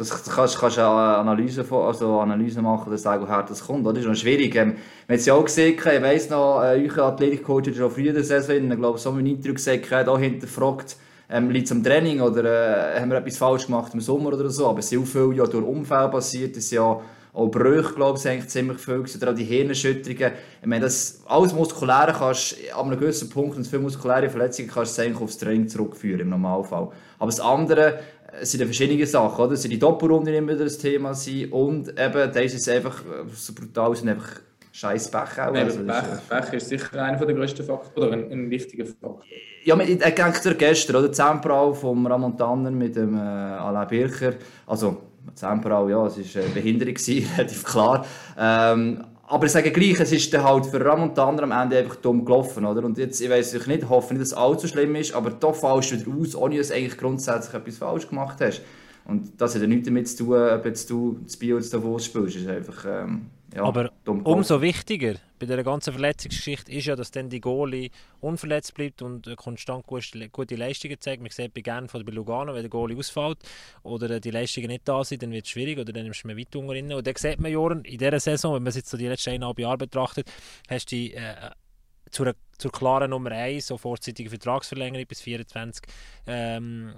[0.00, 3.86] das kannst, kannst eine Analyse, also Analyse machen, dass sagen, woher das kommt.
[3.86, 4.54] Das ist noch schwierig.
[4.54, 4.76] Wir haben
[5.08, 8.70] es ja auch gesehen, ich weiss noch, äh, euer Athletikcoach hat schon früher der Saison,
[8.70, 10.96] ich glaube, so ein Interview gesagt, hat hinterfragt,
[11.28, 14.48] ähm, liegt es am Training oder äh, haben wir etwas falsch gemacht im Sommer oder
[14.48, 14.68] so.
[14.68, 16.56] Aber sehr viel ja durch Unfälle passiert.
[16.56, 16.98] Es ja
[17.32, 20.32] auch Brüche, glaube ich, eigentlich ziemlich viel oder auch die Hirnerschütterungen.
[20.60, 24.68] Ich meine, das, alles Muskuläre kannst du an einem gewissen Punkt und viele muskuläre Verletzungen
[24.68, 26.88] kannst du eigentlich aufs Training zurückführen im Normalfall.
[27.18, 28.00] Aber das andere,
[28.40, 29.52] es sind verschiedene Sachen, oder?
[29.52, 33.28] Es sind die Doppelrunden immer wieder das Thema sein und eben, das ist einfach äh,
[33.34, 34.40] so brutal, sind einfach
[34.72, 35.52] scheiß Pech auch.
[35.52, 38.86] Nee, also, Pech, ist, Pech ist sicher einer der grössten Faktoren, oder ein, ein wichtiger
[38.86, 39.20] Faktor.
[39.64, 41.12] Ja, ich denke gestern, oder?
[41.12, 44.34] Zemprau vom Ramon Tanner mit dem äh, Alain Bircher,
[44.66, 44.96] also
[45.34, 46.94] Zemprau, ja, es war eine Behinderung,
[47.36, 48.06] relativ klar.
[48.38, 51.94] Ähm, aber ich sage gleich, es ist dann halt für Ramon Tanner am Ende einfach
[51.96, 52.84] dumm gelaufen, oder?
[52.84, 55.92] Und jetzt, ich weiß nicht, hoffe nicht, dass es allzu schlimm ist, aber da fallst
[55.92, 58.62] du wieder aus, ohne dass du eigentlich grundsätzlich etwas falsch gemacht hast.
[59.04, 62.06] Und das hat ja nichts damit zu tun, ob jetzt du das Bio jetzt Davos
[62.06, 62.36] spielst.
[62.36, 67.10] Es ist einfach, ähm, ja, Aber umso wichtiger bei dieser ganzen Verletzungsgeschichte ist ja, dass
[67.10, 71.22] dann die Goalie unverletzt bleibt und konstant gute Leistungen zeigt.
[71.22, 73.38] Man sieht bei Genf oder bei Lugano, wenn der Goalie ausfällt
[73.82, 76.36] oder die Leistungen nicht da sind, dann wird es schwierig oder dann nimmst du mehr
[76.36, 76.92] weit rein.
[76.92, 79.58] Und dann sieht man, Joren, in dieser Saison, wenn man jetzt so die letzten eineinhalb
[79.58, 80.30] Jahre betrachtet,
[80.68, 81.50] hast du die äh,
[82.10, 85.82] zur, zur klaren Nummer 1, so vorzeitige Vertragsverlängerung bis 24,
[86.26, 86.94] ähm,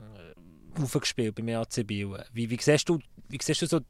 [0.80, 2.24] aufgespielt beim EAC Biel.
[2.32, 3.80] Wie, wie, siehst du, wie siehst du so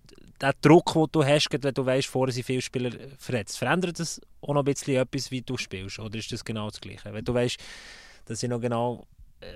[0.43, 3.59] den Druck, den du hast, wenn du weißt, vorher sind viele Spieler verletzt?
[3.59, 5.99] Verändert das auch noch ein bisschen etwas, wie du spielst?
[5.99, 7.13] Oder ist das genau das Gleiche?
[7.13, 7.59] Wenn du weißt,
[8.27, 9.07] das sind noch genau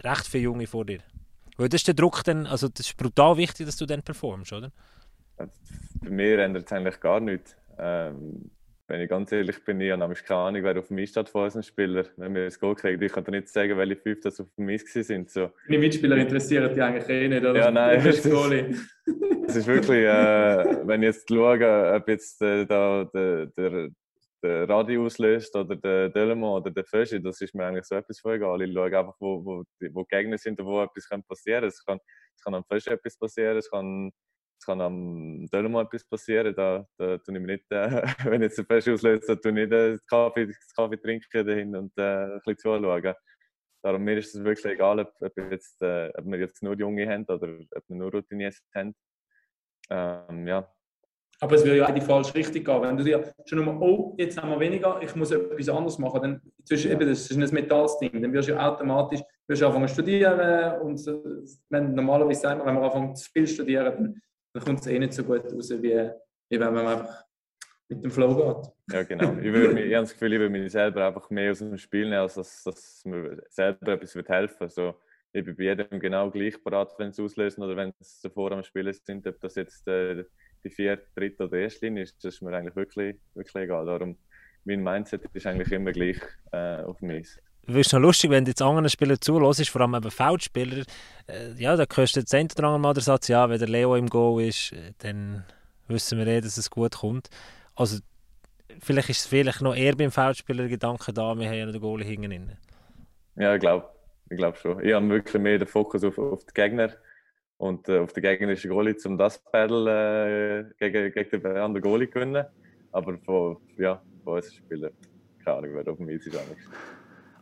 [0.05, 1.01] recht viele Junge vor dir.
[1.57, 4.53] Weil das ist der Druck dann, also das ist brutal wichtig, dass du dann performst,
[4.53, 4.70] oder?
[5.37, 7.57] Bei mir ändert es eigentlich gar nichts.
[7.79, 8.51] Ähm,
[8.88, 11.44] wenn ich ganz ehrlich bin, ich habe keine Ahnung, wer auf dem Eis steht von
[11.44, 12.07] unseren Spielern.
[12.16, 14.68] Wenn wir das Goal kriegen, ich kann dir nicht sagen, welche fünf das auf dem
[14.68, 15.31] Eis sind.
[15.31, 15.51] So.
[15.66, 17.57] Meine Mitspieler interessieren die eigentlich eh nicht, oder?
[17.57, 18.03] Ja, nein.
[18.05, 18.27] Das ist,
[19.49, 23.88] es ist wirklich, äh, wenn ich jetzt schaue, ob jetzt äh, da, der, der,
[24.42, 28.20] der Radio auslöst oder der Delemont oder der Föschi, das ist mir eigentlich so etwas
[28.20, 28.62] voll egal.
[28.62, 31.68] Ich schaue einfach, wo, wo, wo Gegner sind und wo etwas passieren kann.
[31.68, 31.99] Es kann,
[32.37, 34.12] es kann am Föschi etwas passieren, es kann
[34.66, 38.66] kann am Dölemont etwas passieren, da, da tue ich mir nicht, äh, wenn jetzt ein
[38.66, 42.59] Fest auslöst, dann tue ich nicht äh, Kaffee, Kaffee trinken dahin und äh, ein bisschen
[42.59, 43.14] zuschauen.
[43.83, 47.09] Darum mir ist es wirklich egal, ob, ob, jetzt, äh, ob wir jetzt nur Junge
[47.09, 48.94] haben oder ob wir nur Routiniers haben.
[49.88, 50.68] Ähm, ja.
[51.38, 52.83] Aber es würde ja auch die falsche Richtung gehen.
[52.83, 56.22] Wenn du dir schon mal, oh, jetzt haben wir weniger, ich muss etwas anderes machen,
[56.22, 59.94] dann zwischen, eben, das ist ein Metallsding, dann wirst du automatisch wirst du anfangen zu
[59.94, 60.98] studieren und
[61.70, 64.20] wenn, normalerweise sagen wir, wenn wir anfangen zu viel studieren,
[64.57, 66.11] dann kommt es eh nicht so gut raus, wie,
[66.49, 67.25] wie wenn man einfach
[67.88, 68.95] mit dem Flow geht.
[68.95, 69.37] Ja, genau.
[69.38, 71.77] Ich, würde mich, ich habe das Gefühl, ich würde mich selber einfach mehr aus dem
[71.77, 74.95] Spiel nehmen, als dass, dass mir selber etwas wird helfen also,
[75.33, 78.62] Ich bin bei jedem genau gleich parat, wenn es auslösen oder wenn es davor am
[78.62, 80.25] Spielen sind, ob das jetzt äh,
[80.64, 83.85] die vierte, dritte oder erste Linie ist, das ist mir eigentlich wirklich, wirklich egal.
[83.85, 84.16] Darum,
[84.64, 86.21] mein Mindset ist eigentlich immer gleich
[86.53, 87.29] äh, auf mich.
[87.35, 87.40] Du
[87.74, 90.85] ist noch lustig, wenn du jetzt anderen Spielern zulässt, vor allem eben Feldspieler,
[91.26, 94.09] äh, ja, da hörst du jetzt entweder mal den Satz, ja, wenn der Leo im
[94.09, 95.44] Goal ist, äh, dann
[95.88, 97.29] wissen wir eh, dass es gut kommt.
[97.74, 97.98] Also,
[98.81, 102.07] vielleicht ist es vielleicht noch eher beim Feldspieler Gedanke da, wir haben ja den Goalie
[102.07, 102.52] hinten drin.
[103.37, 103.88] Ja, ich glaube
[104.31, 104.85] ich glaub schon.
[104.85, 106.90] Ich habe wirklich mehr den Fokus auf, auf die Gegner
[107.59, 112.09] und äh, auf den gegnerischen Goalie, um das Battle äh, gegen, gegen den anderen Goalie
[112.09, 112.44] zu gewinnen.
[112.92, 114.92] Aber von, ja, von uns Spielern,
[115.44, 116.37] keine Ahnung, wer auf dem Eis ist.
[116.37, 116.59] Eigentlich.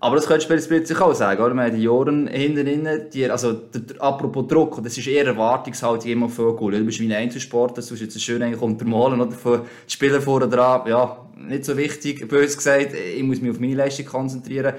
[0.04, 1.54] Aber das könntest du bei Split sich auch sagen, oder?
[1.54, 6.10] Wir haben die Joren hinten die, also der, der, apropos Druck, das ist eher Erwartungshaltung
[6.10, 6.72] immer viel cool.
[6.72, 9.32] Du bist wie ein Einzelsport, das ist jetzt schön eigentlich untermalen, oder?
[9.32, 13.60] Für die Spieler vorne dran, ja, nicht so wichtig, bös gesagt, ich muss mich auf
[13.60, 14.74] meine Leistung konzentrieren.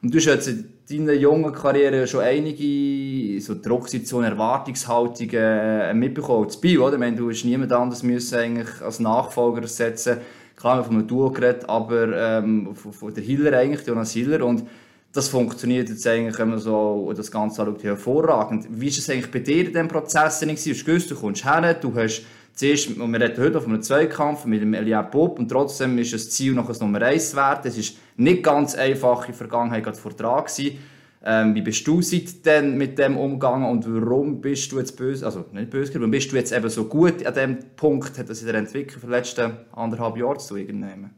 [0.00, 6.46] Und du hast jetzt in deiner jungen Karriere schon einige so Drucksituationen, Erwartungshaltungen äh, mitbekommen.
[6.46, 6.94] Das Bio, oder?
[6.94, 10.18] Ich meine, du hast niemand anderes müssen eigentlich als Nachfolger setzen
[10.58, 14.10] Klar, wir haben von einem Duo geredet, aber ähm, von, von der Hiller eigentlich, Jonas
[14.10, 14.44] Hiller.
[14.44, 14.64] Und
[15.12, 18.66] das funktioniert jetzt eigentlich, wenn man so das Ganze anschaut, hervorragend.
[18.68, 20.40] Wie ist es eigentlich bei dir in diesem Prozess?
[20.40, 22.22] Du hast gewusst, du kommst her, du hast
[22.54, 26.12] zuerst, und wir reden heute von einem Zweikampf mit dem Eliab Bob und trotzdem ist
[26.12, 27.64] das Ziel noch das Nummer 1 wert.
[27.64, 30.78] Das ist nicht ganz einfach in der Vergangenheit gerade vor Vertrag gewesen.
[31.24, 35.44] Ähm, wie bist du seitdem mit dem umgegangen und warum bist du jetzt böse, also
[35.52, 38.46] nicht böse, warum bist du jetzt eben so gut an dem Punkt, hat das in
[38.46, 41.10] der Entwicklung für die letzten anderthalb Jahre zu tun?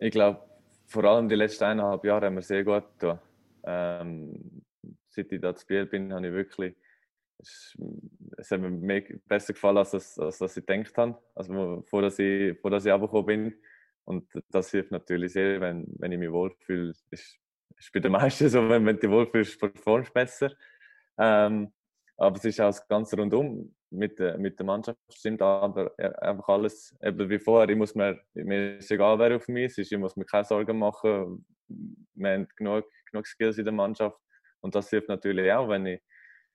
[0.00, 0.40] Ich glaube,
[0.86, 3.20] vor allem die letzten eineinhalb Jahre haben wir sehr gut getan.
[3.64, 4.62] Ähm,
[5.08, 6.74] seit ich da zu Biel bin, habe ich wirklich,
[7.38, 7.78] es,
[8.36, 12.18] es hat mir besser gefallen, als, das, als, als ich gedacht habe, also bevor dass
[12.18, 13.54] ich, bevor dass ich runtergekommen bin.
[14.04, 16.92] Und das hilft natürlich sehr, wenn, wenn ich mich wohlfühle.
[17.10, 17.38] Ist,
[17.78, 20.52] ist bei den meisten so, wenn, wenn du dich wohlfühlst, performst du besser.
[21.18, 21.72] Ähm,
[22.16, 26.48] aber es ist auch das Ganze rundum mit, der, mit der Mannschaft stimmt aber einfach
[26.48, 27.68] alles eben wie vorher.
[27.68, 30.78] Ich muss mir, mir ist egal, wer auf mich ist, ich muss mir keine Sorgen
[30.78, 31.44] machen.
[31.68, 34.18] Wir haben genug, genug Skills in der Mannschaft
[34.60, 36.00] und das hilft natürlich auch, wenn ich,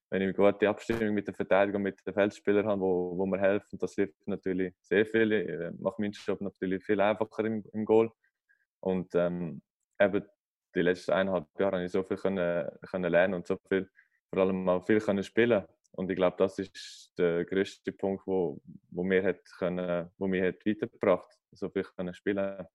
[0.09, 3.39] wenn ich eine gute Abstimmung mit der Verteidigung, mit den Feldspielern habe, wo, wo mir
[3.39, 3.77] helfen.
[3.77, 5.31] Das hilft natürlich sehr viel.
[5.33, 8.09] Ich mache meinen Job natürlich viel einfacher im, im Goal.
[8.79, 9.61] Und ähm,
[9.99, 10.23] eben
[10.77, 13.89] die letzten eineinhalb Jahre habe ich so viel können, können lernen und so viel,
[14.31, 15.63] vor allem auch viel können spielen.
[15.91, 18.61] Und ich glaube, das ist der größte Punkt, wo,
[18.91, 22.67] wo mir hat können, wo mir hat weitergebracht, so viel können spielen.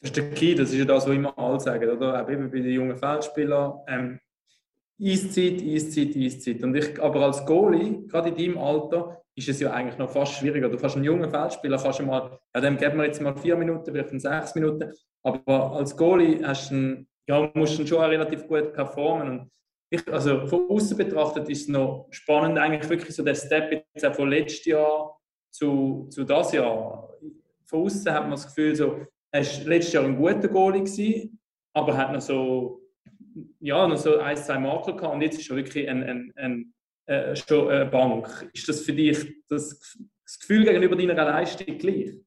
[0.00, 2.22] Das ist der Key, das ist ja das, was immer alle sagen, oder?
[2.22, 3.80] Auch eben bei den jungen Feldspielern.
[3.86, 4.20] Ähm,
[5.00, 6.62] Eiszeit, Eiszeit, Eiszeit.
[6.62, 10.34] Und ich, aber als Goalie, gerade in deinem Alter, ist es ja eigentlich noch fast
[10.34, 10.68] schwieriger.
[10.68, 13.56] Du kannst einen jungen Feldspieler, kannst du mal, ja, dem geben wir jetzt mal vier
[13.56, 14.92] Minuten, vielleicht sechs Minuten.
[15.22, 19.28] Aber als Goalie hast du einen, ja, musst du schon relativ gut performen.
[19.28, 19.50] Und
[19.90, 24.04] ich, also von außen betrachtet ist es noch spannend, eigentlich wirklich so der Step jetzt
[24.04, 25.18] auch von letztes Jahr
[25.50, 27.10] zu, zu das Jahr.
[27.64, 31.38] Von außen hat man das Gefühl, so, er war letztes Jahr ein guter Goalie, gewesen,
[31.72, 32.82] aber hat noch so,
[33.60, 36.74] ja, noch so ein, zwei Makel gehabt und jetzt ist er wirklich ein, ein, ein,
[37.06, 38.50] äh, schon eine Bank.
[38.52, 42.23] Ist das für dich das, das Gefühl gegenüber deiner Leistung gleich?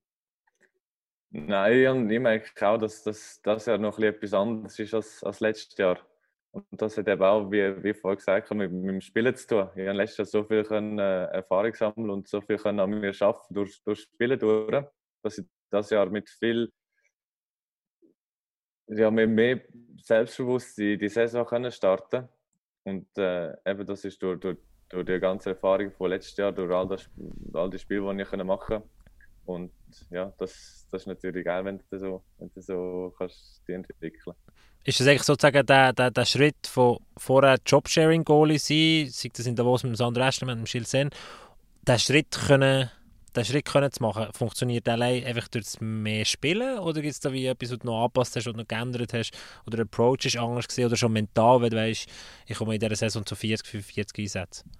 [1.40, 5.78] Nein, ich merke auch, dass das, das Jahr noch etwas anderes ist als, als letztes
[5.78, 6.00] Jahr.
[6.52, 9.70] Und das hat eben auch, wie, wie vorhin gesagt, mit, mit dem Spielen zu tun.
[9.76, 12.90] Ich habe letztes Jahr so viel können, äh, Erfahrung sammeln und so viel können an
[12.90, 14.84] mir arbeiten durch, durch Spielen durch,
[15.22, 16.72] dass ich das Jahr mit viel
[18.88, 19.62] ja, mit mehr
[20.02, 22.28] Selbstbewusstsein die, Saison können starten
[22.84, 24.58] Und äh, eben das ist durch, durch,
[24.90, 27.08] durch die ganze Erfahrung von letztes Jahr, durch all, das,
[27.54, 28.97] all die Spiele, die ich machen konnte.
[29.48, 29.72] Und
[30.10, 34.36] ja, das, das ist natürlich geil, wenn du so, wenn du so kannst die entwickeln.
[34.84, 39.56] Ist das eigentlich sozusagen der, der, der Schritt von vorher Jobsharing-Goalie sein, sei das in
[39.56, 41.10] Davos mit dem Sandro Eschler, mit dem Gilles Sen,
[41.88, 42.90] den Schritt können
[43.36, 46.80] den Schritt können zu machen, funktioniert allein einfach durch das mehr Spielen?
[46.80, 49.32] Oder gibt es da wie etwas, was du noch angepasst hast oder noch geändert hast?
[49.66, 52.08] Oder der Approach ist anders gesehen oder schon mental, wenn du weißt,
[52.48, 54.72] ich komme in dieser Saison zu 40, 45 Einsätzen?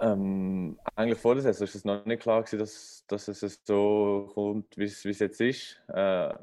[0.00, 4.30] Ähm, eigentlich vor der Saison ist es noch nicht klar gewesen, dass, dass es so
[4.32, 5.82] kommt, wie es jetzt ist.
[5.88, 6.34] Äh,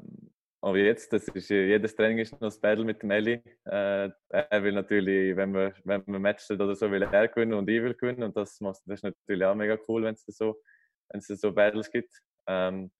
[0.60, 3.42] aber jetzt, das ist, jedes Training ist noch das Battle mit dem Eli.
[3.64, 7.68] Äh, er will natürlich, wenn wir, wenn wir matchen oder so, will er gewinnen und
[7.70, 8.24] ich will gewinnen.
[8.24, 10.60] Und das, das ist natürlich auch mega cool, wenn es so,
[11.08, 12.12] wenn es so Battles gibt.
[12.46, 12.90] Ähm,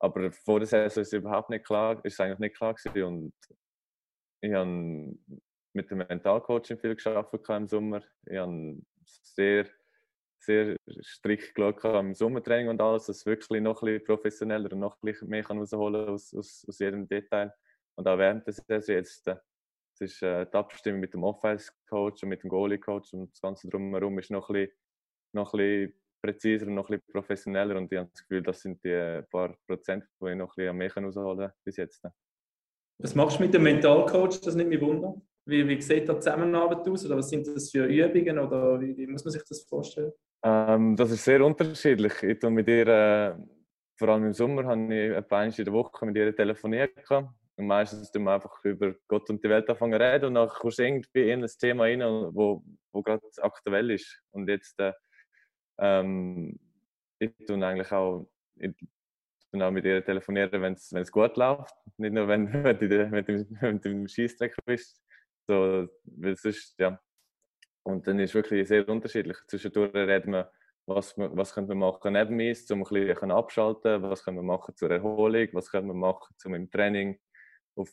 [0.00, 3.02] aber vor der Saison ist es überhaupt nicht klar, ist eigentlich nicht klar gewesen.
[3.02, 3.34] Und
[4.40, 5.14] ich habe
[5.74, 8.02] mit dem Mentalcoaching viel geschafft im Sommer.
[8.26, 9.66] Ich habe sehr
[10.44, 14.80] sehr strikt geschaut im Sommertraining und alles, dass es wirklich noch ein bisschen professioneller und
[14.80, 17.52] noch ein bisschen mehr kann rausholen aus, aus, aus jedem Detail.
[17.96, 19.36] Und auch während der Saison jetzt, äh,
[19.94, 23.68] es ist äh, die Abstimmung mit dem Offense-Coach und mit dem Goalie-Coach und das Ganze
[23.68, 24.76] drumherum ist noch ein bisschen,
[25.32, 28.60] noch ein bisschen präziser und noch ein bisschen professioneller und ich habe das Gefühl, das
[28.60, 32.02] sind die paar Prozent, die ich noch ein bisschen mehr rausholen kann bis jetzt.
[32.98, 34.40] Was machst du mit dem Mentalcoach?
[34.40, 35.14] Das nimmt mich wunder.
[35.46, 37.04] Wie, wie sieht da die Zusammenarbeit aus?
[37.04, 38.38] Oder was sind das für Übungen?
[38.38, 40.12] Oder wie, wie muss man sich das vorstellen?
[40.44, 42.22] Ähm, das ist sehr unterschiedlich.
[42.22, 43.34] Ich tue mit ihr, äh,
[43.96, 46.92] vor allem im Sommer, habe ich etwa in der Woche mit ihr telefoniert.
[47.56, 50.78] Und meistens tun wir einfach über Gott und die Welt anfangen reden und dann kommst
[50.80, 54.22] du irgendwie in ein Thema rein, wo, wo gerade aktuell ist.
[54.32, 54.92] Und jetzt, äh,
[55.78, 56.58] ähm,
[57.18, 58.72] ich tue eigentlich auch, ich
[59.50, 61.74] tue auch mit ihr telefonieren, wenn es gut läuft.
[61.96, 62.90] Nicht nur, wenn, du
[63.60, 65.00] wenn du im Schießdreck bist.
[65.46, 67.00] So, weil sonst, ja.
[67.84, 69.36] Und dann ist es wirklich sehr unterschiedlich.
[69.46, 70.50] Zwischendurch reden wir,
[70.86, 74.74] was, was können wir machen neben uns, um ein bisschen abschalten, was können wir machen
[74.74, 77.18] zur Erholung, was können wir machen zum im Training
[77.76, 77.90] auf,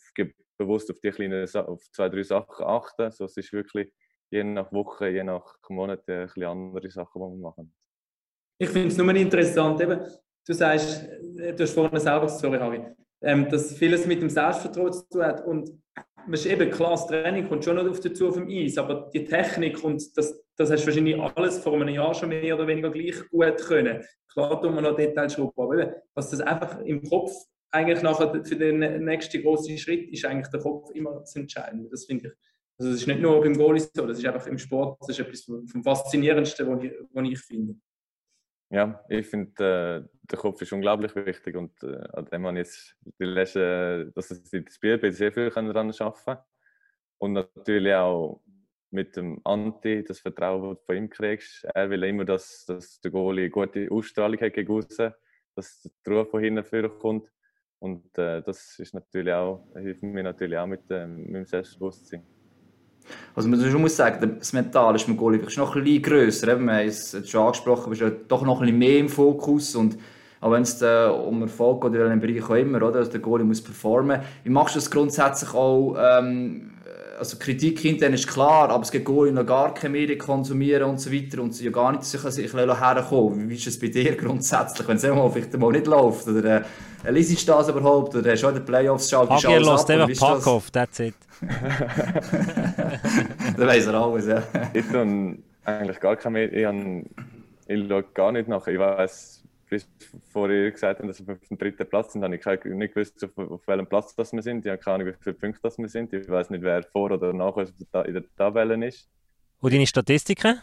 [0.57, 3.11] bewusst auf die kleinen auf zwei, drei Sachen achten.
[3.11, 3.93] So, es ist wirklich
[4.29, 7.73] je nach Woche, je nach Monat ein bisschen andere Sachen, die wir machen.
[8.57, 9.99] Ich finde es nur interessant, eben,
[10.47, 11.03] du sagst,
[11.37, 12.85] äh, du hast vorhin selber, sorry Harry,
[13.21, 15.69] ähm, dass vieles mit dem Selbstvertrauen zu tun hat und
[16.29, 19.25] ist eben klar, das Training kommt schon noch auf dazu auf dem Eis, aber die
[19.25, 22.91] Technik und das, das hast du wahrscheinlich alles vor einem Jahr schon mehr oder weniger
[22.91, 24.03] gleich gut können.
[24.31, 27.31] Klar tun wir noch Details schrauben, aber eben, was das einfach im Kopf
[27.71, 31.89] eigentlich nachher für den nächsten großen Schritt ist eigentlich der Kopf immer das Entscheidende.
[31.89, 32.33] Das finde ich.
[32.77, 35.19] Also das ist nicht nur beim Goalie so, das ist einfach im Sport, das ist
[35.19, 37.75] etwas vom Faszinierendsten, was ich, was ich finde.
[38.71, 42.67] Ja, ich finde, äh, der Kopf ist unglaublich wichtig und äh, an dem habe ich
[42.67, 46.41] jetzt die letzten, dass es das Spielbild sehr viel daran arbeiten
[47.19, 48.41] Und natürlich auch
[48.91, 51.65] mit dem Anti, das Vertrauen, das du von ihm kriegst.
[51.75, 55.13] Er will immer, dass, dass der Goalie eine gute Ausstrahlung hat gegen aussen,
[55.55, 57.31] dass die Ruhe von hinten führen kommt.
[57.79, 62.25] Und äh, das ist natürlich auch, hilft mir natürlich auch mit, äh, mit dem Selbstbewusstsein.
[63.35, 66.47] Also man muss sagen, das Mental ist beim Goalie vielleicht noch ein bisschen grösser.
[66.49, 69.75] Eben, es jetzt schon angesprochen, du bist ja doch noch ein bisschen mehr im Fokus.
[69.75, 69.97] Und
[70.41, 72.99] auch wenn es um Erfolg geht, in welchem Bereich auch immer, oder?
[72.99, 74.21] Also der Goalie muss performen.
[74.43, 75.95] Wie machst du das grundsätzlich auch?
[75.99, 76.71] Ähm,
[77.21, 80.99] also Kritik hinterher ist klar, aber es gibt Goalie, noch gar keine Medien konsumieren und
[80.99, 83.47] so weiter und sie ja gar nicht sich herkommen.
[83.47, 86.27] Wie ist es bei dir grundsätzlich, wenn es einmal vielleicht mal nicht läuft?
[86.27, 86.63] Oder äh,
[87.09, 88.15] liest du das überhaupt?
[88.15, 89.95] Oder hast du auch in den Playoffs Hagi alles lässt ab?
[89.95, 90.19] Oder einfach ist?
[90.19, 91.15] Packoff, that's it.
[93.57, 94.43] Dann weiss er alles, ja.
[94.73, 96.53] Ich tue eigentlich gar keine mehr.
[96.53, 97.03] Ich, habe,
[97.67, 98.67] ich schaue gar nicht nach.
[98.67, 99.87] Ich weiß, bis
[100.31, 103.37] vorher gesagt haben, dass wir auf dem dritten Platz sind, habe ich nicht gewusst, auf,
[103.37, 104.65] auf welchem Platz das wir sind.
[104.65, 106.13] Ich habe keine Ahnung, wie viele Punkte das wir sind.
[106.13, 109.07] Ich weiß nicht, wer vor oder nach uns in der Tabelle ist.
[109.61, 110.59] Und deine Statistiken?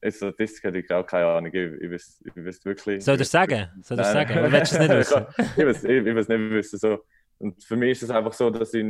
[0.00, 1.50] In Statistik hätte ich auch keine Ahnung.
[1.52, 3.04] Ich, ich, wüsste, ich wüsste wirklich.
[3.04, 3.68] Soll ich sagen?
[3.82, 4.12] Soll ich Nein.
[4.12, 4.38] sagen?
[4.38, 5.26] Oder willst du es nicht wissen?
[5.38, 6.78] ich will es ich, ich will's nicht wissen.
[6.78, 6.98] So.
[7.38, 8.86] Und für mich ist es einfach so, dass ich,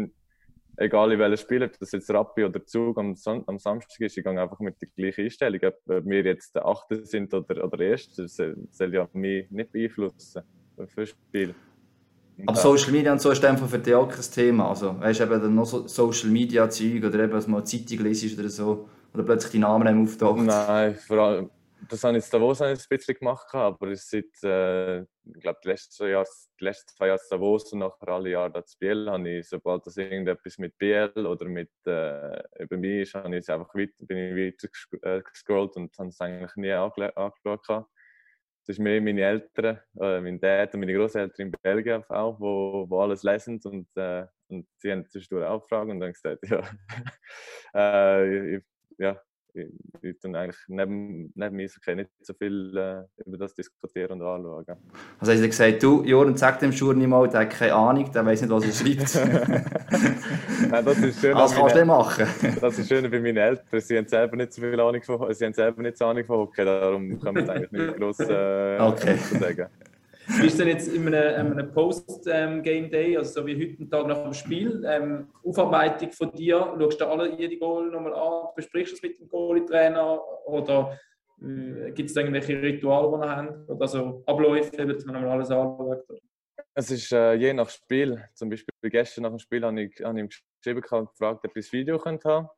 [0.77, 4.19] egal in welcher Spiel, ob das jetzt Rappi oder Zug am, Son am Samstag ist,
[4.19, 5.61] ich gehe einfach mit der gleichen Einstellung.
[5.63, 9.73] Ob wir jetzt der Achte sind oder, oder der Erste, das soll ja mich nicht
[9.73, 10.43] beeinflussen
[10.77, 11.55] für das Spiel.
[12.47, 14.69] Aber Social Media und so ist einfach für dich auch kein Thema.
[14.69, 17.59] Also, weißt du, eben dann noch so Social Media Zeug oder eben, dass du mal
[17.59, 18.89] eine Zeitung liest oder so.
[19.15, 20.41] Oder plötzlich dein Name einem auftaucht.
[20.41, 21.51] Nein, vor allem,
[21.89, 25.69] das habe ich jetzt Davos ein bisschen gemacht, aber es seit, äh, ich glaube, die
[25.69, 26.27] letzten, Jahre,
[26.61, 29.49] die letzten zwei Jahre zu Davos und nachher alle Jahre da zu Biel, habe ich,
[29.49, 34.07] sobald das irgendetwas mit BL oder mit äh, über mich ist, habe ich einfach weiter,
[34.07, 34.69] bin ich weiter
[35.03, 37.87] äh, gescrollt und habe es eigentlich nie ange- angeschaut.
[38.63, 42.85] Es ist mehr meine Eltern, äh, mein Dad und meine Großeltern in Belgien auch, wo,
[42.89, 46.63] wo alles lesen und, äh, und sie haben zwischendurch auch Fragen und dann gesagt, ja,
[47.75, 48.63] äh, ich,
[48.99, 49.21] ja,
[50.03, 54.77] ich, tue eigentlich neben, neben mir nicht so viel äh, über das diskutieren und anschauen.
[55.19, 58.11] Also haben sie gesagt, du, Joren, sag dem Schur nicht mal, der hat keine Ahnung,
[58.13, 59.15] der weiß nicht, was er schreibt.
[60.71, 61.35] Nein, das ist schön.
[61.35, 62.27] Was an kannst du machen?
[62.61, 63.81] Das ist schön bei meinen Eltern.
[63.81, 66.39] Sie haben selber nicht so viel Ahnung von, sie haben selber nicht so Ahnung von
[66.39, 69.17] Hockey, darum kann man es eigentlich nicht groß äh, Okay.
[69.17, 69.69] sagen.
[70.29, 74.07] Wie ist denn jetzt in einem, einem Post-Game Day, also so wie heute einen Tag
[74.07, 76.77] nach dem Spiel, ähm, Aufarbeitung von dir?
[76.79, 78.49] Schaust du alle jede Goal nochmal an?
[78.55, 80.21] Besprichst du es mit dem Goalie-Trainer?
[80.47, 80.99] Oder
[81.41, 83.71] äh, gibt es irgendwelche Rituale, die ihr habt?
[83.71, 86.05] Oder so Abläufe, dass man nochmal alles anschaut?
[86.75, 88.23] Es ist äh, je nach Spiel.
[88.35, 91.65] Zum Beispiel gestern nach dem Spiel habe ich, habe ich geschrieben und gefragt, ob ich
[91.65, 92.49] das Video könnte haben.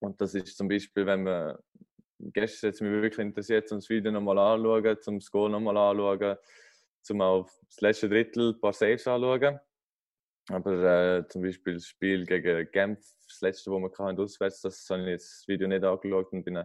[0.00, 1.56] Und das ist zum Beispiel, wenn man
[2.32, 6.36] gestern jetzt mich wirklich interessiert, um das Video nochmal anschauen, zum das Goal nochmal anschauen,
[7.02, 9.58] zum auch das letzte Drittel ein paar Saves anschauen.
[10.48, 14.88] Aber äh, zum Beispiel das Spiel gegen Genf, das letzte, wo wir hatten, auswärts, das
[14.90, 16.64] habe ich jetzt das Video nicht angeschaut und bin, äh,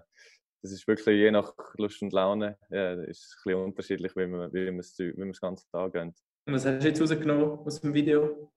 [0.64, 4.52] das ist wirklich je nach Lust und Laune, ja, ist ein bisschen unterschiedlich, wie man,
[4.52, 6.14] wie man, Zeug- wie man das ganze Tag geht.
[6.48, 8.52] Was hast du jetzt rausgenommen aus dem Video?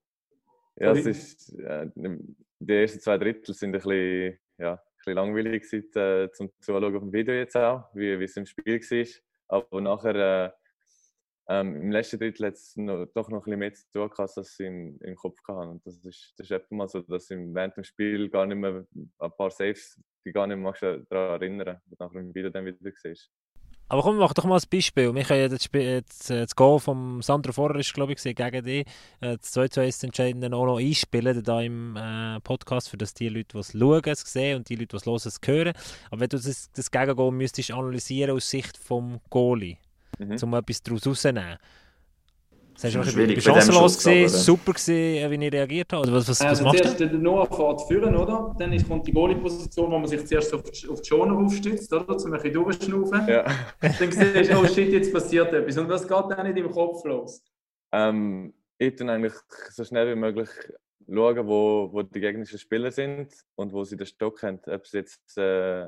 [0.77, 5.95] Ja, es ist, äh, die ersten zwei Drittel sind ein bisschen, ja, bisschen langweilig gewesen,
[5.95, 9.59] äh, zum Zuschauen auf dem Video jetzt auch, wie, es im Spiel war.
[9.59, 10.51] Aber nachher, äh,
[11.49, 14.55] ähm, im letzten Drittel hat es doch noch ein bisschen mehr zu tun gehabt, als
[14.55, 15.71] sie im, im Kopf hatten.
[15.71, 18.85] Und das ist, das ist mal so, dass ich während dem Spiel gar nicht mehr
[19.19, 22.77] ein paar Saves, die gar nicht mehr daran erinnern, was nachher im Video dann wieder
[22.95, 23.31] siehst.
[23.91, 25.13] Aber komm, mach doch mal ein Beispiel.
[25.13, 28.87] Wir können das, Spiel, das, das Goal vom Sandro Vorher ist, glaube ich, gegen dich.
[29.19, 33.27] Äh, Das 2 2 entscheidende auch noch einspielen, da im äh, Podcast, für dass die
[33.27, 35.73] Leute, die es schauen, es sehen und die Leute, die es hören, es hören.
[36.09, 39.77] Aber wenn du das, das Gegengoal müsstest analysieren aus Sicht vom Goalie,
[40.19, 40.37] Mhm.
[40.41, 41.57] um etwas daraus rauszunehmen.
[42.81, 46.03] Das hast ist du schwierig bist chancenlos gesehen, äh, super gesehen, wie ich reagiert habe.
[46.03, 47.07] Oder was, was, was Also macht zuerst er?
[47.07, 48.55] der Noah fährt führen, oder?
[48.57, 51.93] Dann ist- kommt die Goalie-Position, wo man sich zuerst auf die, auf die Schoner aufstützt,
[51.93, 52.09] oder?
[52.09, 53.27] Um ein bisschen durchzuschnaufen.
[53.27, 53.43] Ja.
[53.81, 55.77] Dann siehst du, oh shit, jetzt passiert etwas.
[55.77, 57.43] Und was geht dann nicht im Kopf los?
[57.91, 59.33] Ähm, ich tue eigentlich
[59.69, 60.49] so schnell wie möglich
[61.07, 64.59] schauen, wo, wo die gegnerischen Spieler sind und wo sie den Stock haben.
[64.67, 65.87] Ob es jetzt, äh,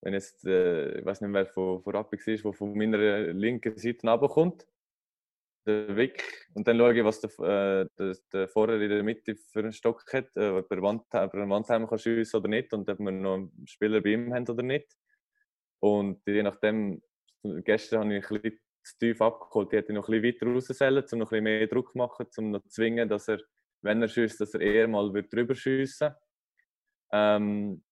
[0.00, 2.98] wenn jetzt, äh, ich weiß nicht mehr, wer von, von Rappi war, der von meiner
[3.32, 4.66] linken Seite runterkommt,
[5.68, 6.48] der Weg.
[6.54, 9.72] Und dann schaue ich, was der, äh, der, der Vorher in der Mitte für einen
[9.72, 13.34] Stock hat, äh, ob er einen Wandheimer kann schiessen oder nicht und ob wir noch
[13.34, 14.96] einen Spieler bei ihm haben oder nicht.
[15.80, 17.02] Und je nachdem,
[17.42, 19.72] gestern habe ich ein bisschen zu tief abgeholt.
[19.72, 21.98] Die hätte ich noch ein bisschen weiter raussollen, um noch ein bisschen mehr Druck zu
[21.98, 23.40] machen, um noch zu zwingen, dass er,
[23.82, 26.14] wenn er schießt, dass er eher mal drüber schiessen
[27.12, 27.82] ähm,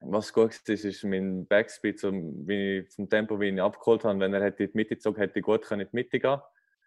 [0.00, 4.04] Was gut ist, ist mein Backspeed, so wie ich, vom Tempo, wie ich ihn abgeholt
[4.04, 4.20] habe.
[4.20, 6.40] Wenn er hätte in die Mitte gezogen hätte ich gut können in die Mitte gehen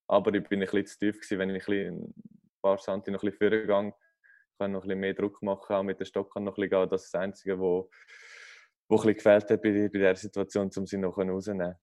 [0.09, 2.13] Aber ich bin ein bisschen zu tief gewesen, wenn ich ein,
[2.61, 3.93] paar Santi noch ein bisschen vorher gegangen
[4.57, 6.81] kann noch ein bisschen mehr Druck machen, auch mit dem Stock kann noch ein bisschen
[6.81, 6.89] gehen.
[6.89, 7.89] Das ist das Einzige, wo,
[8.89, 11.75] wo ein gefehlt hat bei, bei dieser Situation, um sie noch rauszunehmen.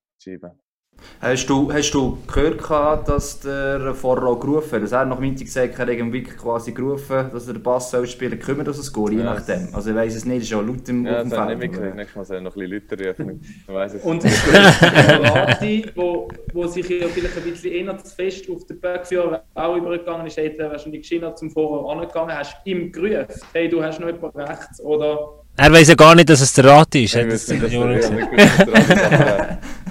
[1.20, 4.82] Hast du, hast du gehört, gehabt, dass der vorher auch gerufen hat?
[4.82, 7.90] Dass er nach Minti gesagt hat, er hat wirklich quasi gerufen, dass er den Pass
[7.90, 9.68] soll spielen kümmert das Goal, je Ja, nachdem.
[9.72, 11.94] Also ich weiss es nicht, ist ja laut im, Ja, auf dem das nicht.
[11.94, 13.40] Nächstes Mal soll er noch ein bisschen Leute rufen.
[13.66, 14.02] Ich weiss es.
[14.02, 19.42] Und Rati, wo, wo sich ja vielleicht ein bisschen eher zu fest auf den Bergführer
[19.54, 23.82] auch übergegangen ist, hätte er wahrscheinlich gescheiter zum Vorher angegangen, hast ihm gerufen, hey, du
[23.82, 25.18] hast noch jemanden rechts, oder
[25.56, 27.14] Er weiß ja gar nicht, dass es der Rat ist.
[27.14, 29.58] Ich hat das wüsste nicht, dass Senioren der- andere ist,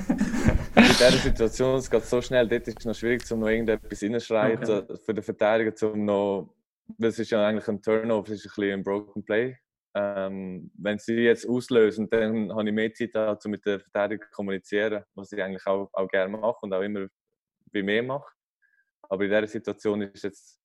[0.97, 4.57] dieser Situation, es geht so schnell, dort ist es noch schwierig, um noch irgendetwas reinschreien
[4.63, 4.97] Okay.
[5.05, 6.55] für den Verteidiger, um noch,
[6.97, 9.57] das ist ja eigentlich ein Turnover, das ist ein bisschen ein Broken Play.
[9.95, 14.31] Ähm, wenn sie jetzt auslösen, dann habe ich mehr Zeit, um mit der Verteidiger zu
[14.31, 17.07] kommunizieren, was ich eigentlich auch, auch gerne mache und auch immer
[17.71, 18.33] wie mehr mache.
[19.03, 20.59] Aber in dieser Situation ist jetzt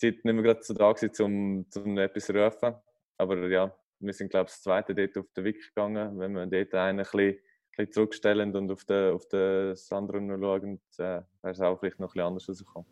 [0.00, 2.74] die Zeit nicht mehr gerade so da gewesen, um, um etwas zu rufen.
[3.18, 6.18] Aber ja, wir sind, glaube ich, das zweite dort auf den Weg gegangen.
[6.18, 7.38] Wenn wir dort einen ein bisschen,
[7.76, 12.00] bisschen zurückstellen und auf den, auf den Sandro noch schauen, äh, wäre es auch vielleicht
[12.00, 12.86] noch ein bisschen anders rausgekommen.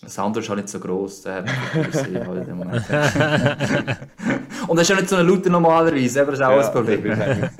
[0.00, 2.84] Das andere ist auch nicht so gross, der hat halt dem Moment.
[4.68, 7.50] Und er ist ja nicht so ein Lauter normalerweise, aber das ist auch ein Problem.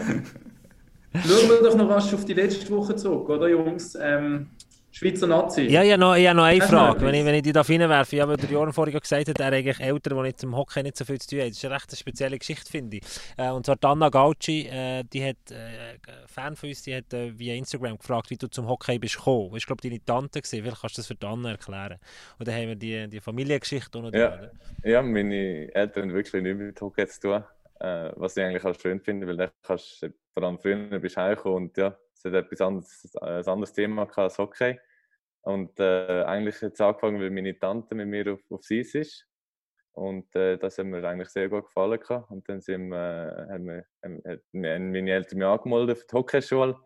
[1.14, 3.96] Schauen wir doch noch rasch auf die letzte Woche zurück, oder Jungs?
[4.00, 4.50] Ähm,
[4.98, 5.62] Schweizer Nazi.
[5.62, 8.16] Ja, ja, noch, ja, noch eine Frage, wenn ich, wenn ich die da reinwerfe.
[8.16, 10.96] Ja, weil der Joran vorhin gesagt hat, er eigentlich Eltern, die nicht zum Hockey nicht
[10.96, 11.48] so viel zu tun haben.
[11.50, 13.02] Das ist eine recht spezielle Geschichte, finde ich.
[13.36, 16.96] Äh, und zwar die Anna Gauci, äh, die hat, äh, ein Fan von uns, die
[16.96, 19.54] hat äh, via Instagram gefragt, wie du zum Hockey bist gekommen.
[19.54, 20.62] Ich glaube, deine Tante gewesen.
[20.64, 21.98] Vielleicht kannst du das für die Anna erklären.
[22.40, 24.36] Und dann haben wir die, die Familiengeschichte auch noch Ja.
[24.36, 24.50] drin?
[24.82, 27.44] Ja, meine Eltern haben wirklich nichts mit Hockey zu tun.
[27.80, 31.16] Äh, was ich eigentlich auch schön finde, weil dann kannst du vor allem früher bist
[31.16, 34.78] du heimgekommen und ja, es hat etwas anderes, ein anderes Thema gehabt als Hockey.
[35.48, 39.26] Und äh, eigentlich hat es angefangen, weil meine Tante mit mir auf, auf Eis ist.
[39.92, 41.98] Und äh, das hat mir eigentlich sehr gut gefallen.
[42.28, 46.76] Und dann sind wir, äh, haben, wir, haben, meine Eltern mich angemeldet für die Hockeyschule.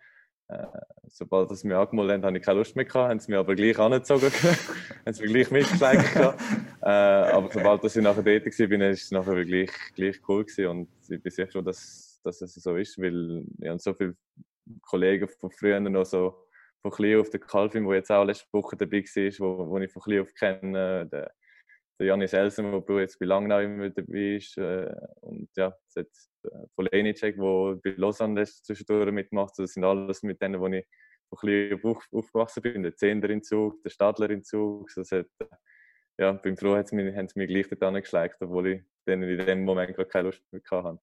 [0.46, 0.64] Äh,
[1.08, 3.56] sobald sie mich angemeldet haben, habe ich keine Lust mehr gehabt, haben sie mich aber
[3.56, 4.30] gleich angezogen,
[5.06, 6.40] haben sie mich gleich mitgeschleckt gehabt.
[6.82, 10.66] Äh, aber sobald ich nachher dort war, ist es nachher gleich, gleich cool gewesen.
[10.68, 14.14] Und ich bin froh, dass, dass es so ist, weil ich habe so viele
[14.82, 16.46] Kollegen von früher noch so
[16.82, 19.92] von klein auf der Calvin, der jetzt auch letzte Woche dabei war, wo, wo ich
[19.92, 21.32] von auf kenne, der,
[21.98, 26.06] der Janis Elsen, der jetzt bei Langnau immer dabei ist, äh, und ja, hat
[26.44, 30.84] äh, von Lenicek, der bei Lausanne zwischendurch mitmacht, das sind alles mit denen, wo ich
[31.34, 35.26] von auf auf- aufgewachsen bin, der Zehnder in Zug, der Stadler in Zug, das hat,
[35.38, 35.46] äh,
[36.18, 39.22] ja, bin froh, haben sie mich, haben sie mich gleich dort angeschleicht, obwohl ich denen
[39.28, 41.00] in dem Moment gerade keine Lust mehr hatte.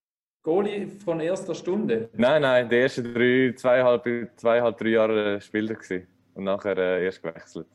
[0.49, 2.09] Goalie von erster Stunde.
[2.13, 4.03] Nein, nein, die ersten drei, zweieinhalb,
[4.35, 6.07] zweieinhalb drei Jahre Spieler gewesen.
[6.33, 7.67] und nachher äh, erst gewechselt.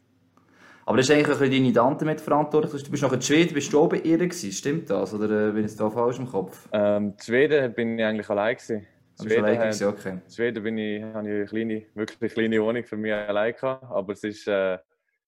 [0.84, 2.82] Aber das ist eigentlich ein bisschen deine Tante mit verantwortlich.
[2.82, 5.14] Du bist noch in Schweden, bist du auch bei ihr gewesen, stimmt das?
[5.14, 6.68] Oder äh, bin ich da falsch im Kopf?
[6.72, 8.86] Ähm, in Schweden bin ich eigentlich allein gewesen.
[9.22, 10.10] Bist alleine hat- gewesen, okay.
[10.26, 13.54] In Schweden bin ich, habe ich eine kleine, wirklich eine kleine Wohnung für mich allein
[13.54, 14.78] gehabt, aber es ist, äh,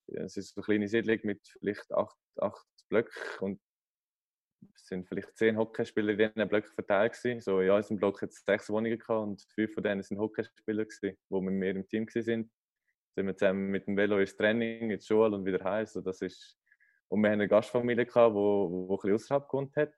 [0.08, 3.60] es ist eine kleine Siedlung mit vielleicht acht, acht Blöcken und
[4.86, 7.40] es sind vielleicht zehn Hockeyspieler in diesen Blöcken verteilt gewesen.
[7.40, 10.84] So in unserem Block hat es sechs Wohnungen gehabt und fünf von denen sind Hockeyspieler
[10.84, 12.50] gewesen, die mit mir im Team gewesen sind.
[13.16, 15.86] Sind wir zusammen mit dem Velo ins Training, in die Schule und wieder heim.
[15.86, 16.56] So, das ist
[17.08, 19.92] und wir haben eine Gastfamilie gehabt, wo, wo ein bisschen außerhalb gewohnt hat.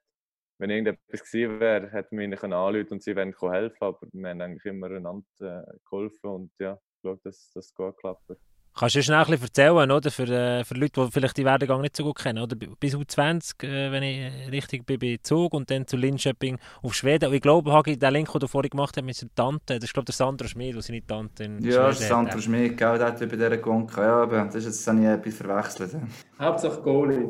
[0.57, 4.41] Wenn irgendetwas gewesen wäre, hätten wir ihnen anrufen und sie wären helfen aber wir haben
[4.41, 8.31] eigentlich immer einander äh, geholfen und ja, ich glaube, dass das gut klappt.
[8.79, 10.09] Kannst du schnell ein bisschen erzählen, oder?
[10.09, 12.55] Für, äh, für Leute, die vielleicht die Werdegang nicht so gut kennen, oder?
[12.55, 17.27] Bis U20, äh, wenn ich richtig bin, bei Zug und dann zu Linköping auf Schweden.
[17.27, 19.83] Und ich glaube, Hagi, der Link, den du vorhin gemacht hast mit seiner Tante, das
[19.83, 22.77] ist glaube ich der Sandro Schmid, der seine Tante in Ja, das ist Sandro Schmid,
[22.77, 23.91] gell, der hat bei dieser gewohnt.
[23.97, 25.97] Ja, aber das ist jetzt habe ich etwas verwechselt.
[26.39, 27.27] Hauptsache Goalie.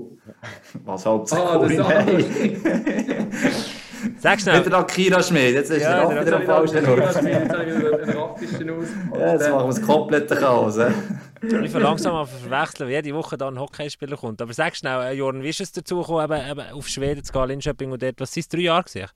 [0.86, 3.28] Was Hauptsache Ah, das Goalie?
[4.18, 4.66] Sag schnell.
[4.66, 7.00] Wieder Akira Schmid, jetzt ist Ja, er wieder am falschen Ort.
[7.00, 7.30] Jetzt habe
[7.70, 8.88] ich wieder einen raffischen aus.
[9.14, 10.78] Ja, jetzt machen wir das komplette Chaos.
[10.78, 14.42] Ich fange langsam an zu verwechseln, weil jede Woche da ein Hockeyspieler kommt.
[14.42, 17.32] Aber sag schnell, äh, Jorn, wie ist es dazu gekommen, eben, eben auf Schweden zu
[17.34, 19.10] gehen, Linköping und dort, was sind es, drei Jahre gewesen?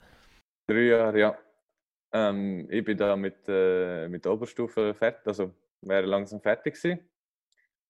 [0.66, 1.38] Drei Jahre, ja.
[2.12, 7.00] Ähm, ich bin da mit, äh, mit der Oberstufe fertig, also wäre langsam fertig gewesen.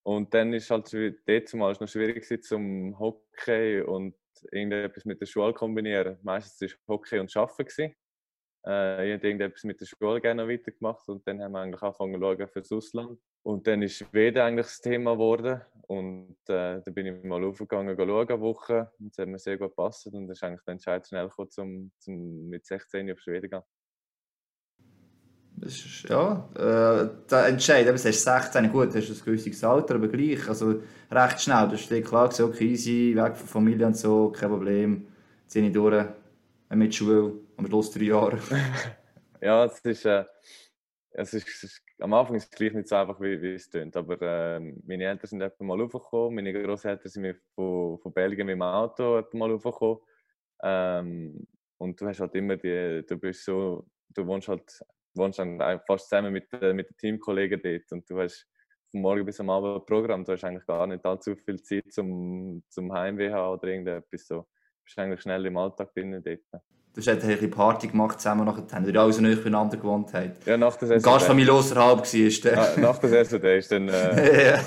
[0.03, 4.15] Und dann ist halt schwi- dort zumal ist noch schwierig gewesen, zum Hockey und
[4.53, 6.19] irgendetwas mit der Schule kombinieren.
[6.23, 7.95] Meistens war Hockey und Arbeiten.
[8.67, 12.15] Äh, ich habe irgendetwas mit der Schule gerne weitergemacht und dann haben wir eigentlich angefangen
[12.15, 13.21] zu schauen fürs Ausland.
[13.43, 17.95] Und dann ist Schweden eigentlich das Thema geworden und äh, da bin ich mal aufgegangen,
[17.95, 20.73] schauen, eine Woche und es hat mir sehr gut gepasst und es ist eigentlich der
[20.73, 23.63] Entscheid schnell gekommen, zum, zum mit 16 auf Schweden gehen.
[25.57, 29.95] Das ist, ja, äh, der Entscheid, eben, du hast 16, gut, hast ein gewisses Alter,
[29.95, 33.97] aber gleich, also recht schnell, du hast klar gesagt, okay, easy, weg von Familie und
[33.97, 35.07] so, kein Problem,
[35.53, 36.07] ich durch,
[36.71, 38.39] äh, mit Schule, am Schluss drei Jahre.
[39.41, 40.25] Ja, es ist, äh,
[41.11, 43.69] es ist, es ist am Anfang ist es gleich nicht so einfach, wie, wie es
[43.69, 43.97] tönt.
[43.97, 48.47] Aber äh, meine Eltern sind etwa mal aufgekommen, meine Großeltern sind mir von, von Belgien
[48.47, 49.99] mit dem Auto etwa mal aufgekommen.
[50.63, 51.47] Ähm,
[51.79, 54.85] und du hast halt immer die, du bist so, du wohnst halt,
[55.17, 58.47] wohnst dann fast zusammen mit, äh, mit den Teamkollegen dort und du hast
[58.91, 62.63] von morgen bis am Abend Programm, du hast eigentlich gar nicht allzu viel Zeit zum,
[62.69, 64.37] zum Heimweh haben oder irgendetwas so.
[64.37, 66.63] Du bist eigentlich schnell im Alltag drin dort.
[66.95, 69.77] Du hast halt ein bisschen Party gemacht zusammen, nachher haben wir alle so nahe beieinander
[69.77, 70.31] gewohnt haben.
[70.47, 71.13] Ja, nach der Saison.
[71.13, 72.53] Gastfamilie außerhalb war, ist der.
[72.53, 73.89] Ja, nach der Saison ist dann.
[73.89, 74.63] Äh, Ja.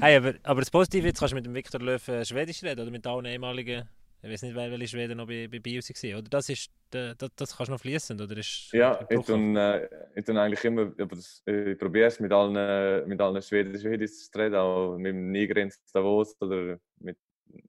[0.00, 2.80] Hey, aber, aber das Positive, jetzt kannst du mit dem Viktor Löw äh, Schwedisch reden,
[2.80, 3.88] oder mit allen ehemaligen,
[4.22, 6.28] ich weiß nicht, welche Schweden noch bei, bei Bios waren, oder?
[6.30, 8.36] Das ist, das, das kannst du noch fließend, oder?
[8.36, 9.26] Ist Ja, ich gebrochen?
[9.26, 13.42] tue, äh, ich tue eigentlich immer, aber das, ich probiere es mit allen, mit allen
[13.42, 17.18] schwedischen Videos zu reden, auch mit dem Niger in Davos oder mit,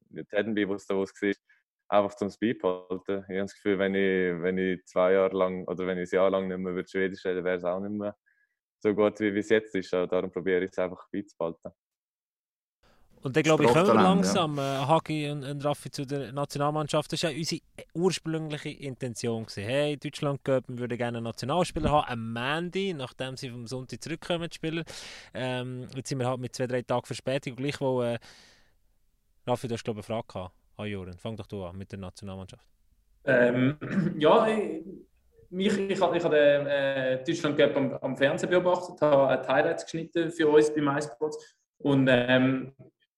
[0.08, 1.34] mit Hedenby, wo es Davos war,
[1.88, 3.18] einfach zum Speed halten.
[3.28, 6.16] Ich habe das Gefühl, wenn ich, wenn ich zwei Jahre lang oder wenn ich ein
[6.16, 8.16] Jahr lang nicht mehr würde Schwedisch reden wäre es auch nicht mehr
[8.82, 9.94] so gut, wie wie es jetzt ist.
[9.94, 11.72] Also darum probiere ich es einfach beizubehalten.
[13.24, 17.10] Und dann glaube ich, kommen wir langsam, äh, Hagi und, und Raffi, zu der Nationalmannschaft.
[17.10, 17.62] Das war ja unsere
[17.94, 19.46] ursprüngliche Intention.
[19.46, 19.64] Gewesen.
[19.64, 24.02] Hey, Deutschland gehört, wir würden gerne einen Nationalspieler haben, am Mandy, nachdem sie vom Sonntag
[24.02, 24.84] zurückkommen, die Spieler.
[25.32, 27.56] Ähm, jetzt sind wir halt mit zwei, drei Tagen Verspätung.
[27.56, 28.18] Gleichwohl, äh,
[29.46, 30.54] Raffi, du hast glaube ich eine Frage gehabt.
[30.76, 32.66] Ah, Joren, fang doch du an mit der Nationalmannschaft.
[33.24, 33.78] Ähm,
[34.18, 34.84] ja, ich,
[35.48, 39.48] mich, ich habe ich hab den äh, Deutschland Cup am, am Fernsehen beobachtet, habe die
[39.48, 41.56] Highlights geschnitten für uns bei MySports.
[41.78, 42.72] Und ähm,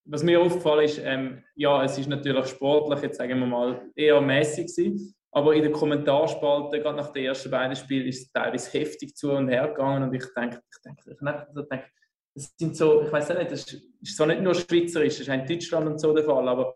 [0.07, 4.21] was mir aufgefallen ist, ähm, ja, es ist natürlich sportlich, jetzt sagen wir mal, eher
[4.21, 5.15] mäßig gewesen.
[5.33, 9.33] Aber in den Kommentarspalte, gerade nach den ersten beiden Spielen, ist es teilweise heftig zu
[9.33, 10.05] und her gegangen.
[10.05, 11.87] Und ich denke, ich denke, ich denke,
[12.35, 15.35] das sind so, ich weiß nicht, das ist, zwar nicht nur schweizerisch, das ist auch
[15.35, 16.75] in Deutschland und so der Fall, aber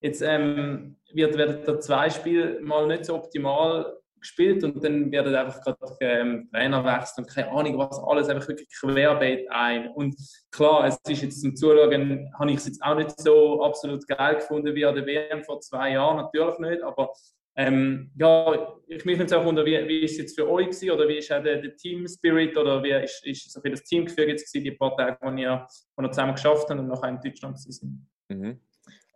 [0.00, 5.34] Jetzt ähm, wird, werden da zwei Spiele mal nicht so optimal gespielt und dann werden
[5.34, 9.88] einfach gerade ähm, Trainer wechseln und keine Ahnung was, alles einfach wirklich querbeet ein.
[9.88, 10.16] Und
[10.50, 14.36] klar, es ist jetzt zum Zuschauen, habe ich es jetzt auch nicht so absolut geil
[14.36, 17.12] gefunden wie an der WM vor zwei Jahren, natürlich nicht, aber
[17.58, 20.92] ähm, ja, ich mich jetzt auch wundern, wie, wie ist es jetzt für euch gewesen,
[20.92, 23.82] oder wie ist auch der, der Team Spirit oder wie ist, ist so viel das
[23.82, 25.66] Teamgefüge jetzt gewesen, die paar Tage, wo ihr,
[25.96, 28.06] wo ihr zusammen geschafft habt und nachher in Deutschland sind?
[28.28, 28.60] Mhm.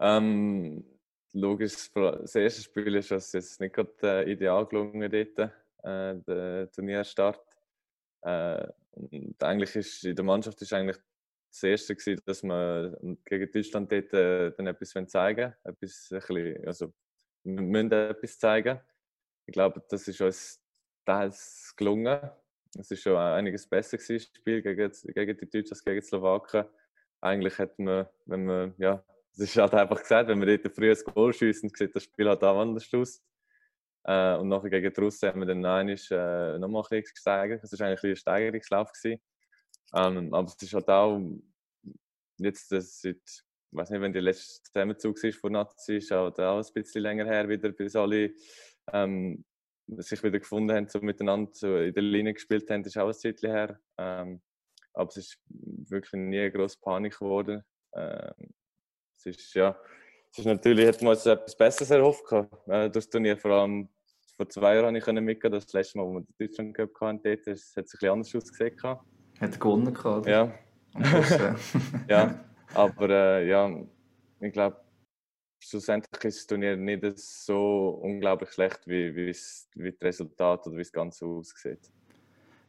[0.00, 0.84] Ähm,
[1.33, 5.51] logisch, das erste Spiel ist uns jetzt nicht gerade äh, ideal gelungen dort,
[5.83, 7.41] äh, der Turnierstart.
[8.22, 10.99] Äh, und eigentlich ist in der Mannschaft ist eigentlich
[11.51, 15.55] das erste gewesen, dass wir gegen Deutschland dort äh, dann etwas zeigen wollen.
[15.64, 16.93] Etwas, ein bisschen, also,
[17.45, 18.80] wir müssen etwas zeigen.
[19.47, 20.62] Ich glaube, das ist uns
[21.05, 22.30] teils gelungen.
[22.78, 26.07] Es ist schon einiges besser gewesen, das Spiel gegen, gegen die Deutschen als gegen die
[26.07, 26.64] Slowaken.
[27.20, 30.91] Eigentlich hätte man, wenn man, ja, es ist halt einfach gesagt, wenn wir dort früh
[30.91, 33.22] ein Goal schiessen, sieht das Spiel halt auch anders aus.
[34.05, 37.64] Äh, und nachher gegen die Russen haben wir dann einmal, äh, nochmal ein bisschen gesteigert.
[37.64, 38.93] Es war eigentlich ein Steigerungslauf.
[38.93, 39.22] Gewesen.
[39.95, 41.20] Ähm, aber es ist halt auch,
[42.39, 46.39] jetzt äh, seit ich weiß nicht, wenn der letzte Zusammenzug ist von Nazi, ist auch,
[46.39, 48.35] auch ein bisschen länger her, wieder, bis alle
[48.93, 49.45] ähm,
[49.87, 53.14] sich wieder gefunden haben, so miteinander so in der Linie gespielt haben, ist auch ein
[53.14, 53.80] Zeitchen her.
[53.97, 54.43] Ähm,
[54.93, 57.62] aber es ist wirklich nie eine grosse Panik geworden.
[57.95, 58.53] Ähm,
[59.27, 59.77] es ist, ja,
[60.31, 62.68] es ist natürlich, hätte man etwas Besseres erhofft gehabt.
[62.68, 63.89] Äh, das Turnier vor allem
[64.37, 65.53] vor zwei Jahren konnte ich mitgehen.
[65.53, 68.12] Das letzte Mal, wo wir den Deutschland Cup hatten, dort, es hat sich ein bisschen
[68.12, 68.77] anders ausgesehen.
[68.77, 69.05] Gehabt.
[69.41, 70.27] Hat gewonnen gehabt.
[70.27, 70.53] Ja.
[72.09, 72.45] ja,
[72.75, 73.70] aber äh, ja,
[74.41, 74.77] ich glaube,
[75.59, 80.77] schlussendlich ist das Turnier nicht so unglaublich schlecht, wie, wie, es, wie das Resultat oder
[80.77, 81.91] wie das Ganze aussieht.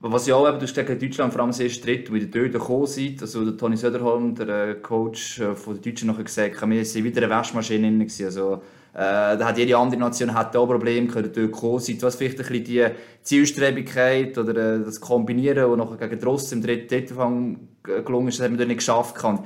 [0.05, 2.87] Was ja auch eben, du gegen Deutschland vor allem sehr stritt, wie der dort gekommen
[2.87, 3.21] seid.
[3.21, 7.03] Also der Toni Söderholm, der äh, Coach äh, von der Deutschen, nachher gesagt, wir waren
[7.05, 8.25] wieder eine Waschmaschine drin.
[8.25, 11.99] Also, äh, da hat jede andere Nation hat auch Probleme, können dort gekommen sein.
[12.01, 12.85] Was vielleicht ein bisschen die
[13.21, 18.49] Zielstrebigkeit oder äh, das Kombinieren, das nachher gegen Dross im dritten Drittanfang gelungen ist, das
[18.49, 19.15] hat man nicht geschafft.
[19.15, 19.45] Kann.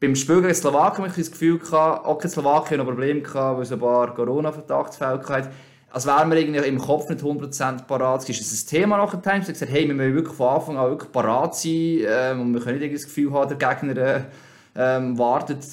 [0.00, 3.56] Beim Spiel gegen Slowakien hatte ich das Gefühl, gehabt, auch kein Slowakien noch Probleme gehabt,
[3.56, 5.50] weil es ein paar Corona-Verdachtsfälle hatte
[5.92, 8.28] als wären wir irgendwie im Kopf nicht 100% parat.
[8.28, 9.20] Ist es ein Thema nachher?
[9.22, 12.54] Sie haben gesagt, hey, wir müssen wirklich von Anfang an wirklich parat sein ähm, und
[12.54, 14.26] wir können nicht das Gefühl haben, der Gegner
[14.74, 15.64] ähm, wartet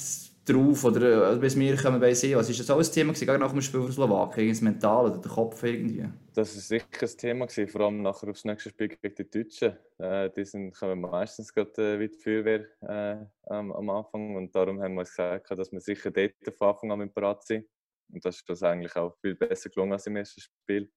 [0.44, 2.36] drauf oder äh, bis wir kommen bei sehen.
[2.36, 4.48] Was ist das auch ein Thema gewesen, nach dem Spiel für Slowakien?
[4.48, 6.06] Das Mental oder der Kopf irgendwie?
[6.34, 9.76] Das war sicher ein Thema, gewesen, vor allem nachher aufs nächste Spiel gegen die Deutschen.
[9.98, 13.16] Äh, die sind, kommen meistens gerade äh, wie die Feuerwehr äh,
[13.52, 17.10] am, am Anfang und darum haben wir gesagt, dass wir sicher dort von Anfang an
[17.10, 17.64] parat sind.
[18.12, 20.90] Und das ist das eigentlich auch viel besser gelungen als im ersten Spiel.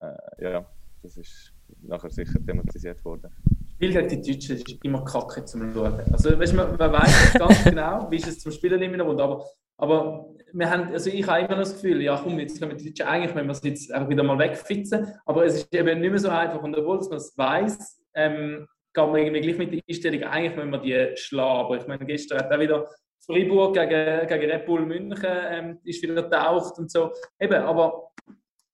[0.00, 0.70] Äh, ja,
[1.02, 3.30] das ist nachher sicher thematisiert worden.
[3.74, 6.00] Spiel gegen die Deutschen ist immer kacke zum Schauen.
[6.12, 9.22] Also, weißt, man, man weiß ganz genau, wie ist es zum Spielen in einer Runde,
[9.22, 9.44] aber,
[9.76, 12.90] aber wir haben, also ich habe immer das Gefühl, ja komm, jetzt können wir die
[12.90, 16.10] Deutschen eigentlich, wenn wir es jetzt einfach wieder mal wegfitzen, aber es ist eben nicht
[16.10, 19.80] mehr so einfach und obwohl man es weiß, ähm, geht man irgendwie gleich mit der
[19.88, 21.64] Einstellung, eigentlich wenn wir die schlagen.
[21.64, 22.88] Aber ich meine, gestern hat auch wieder
[23.26, 27.12] Freiburg gegen, gegen Red Bull München ähm, ist wieder getaucht und so.
[27.38, 28.10] Eben, aber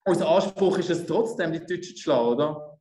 [0.05, 2.79] unser Anspruch ist es trotzdem, die Deutschen zu schlagen, oder?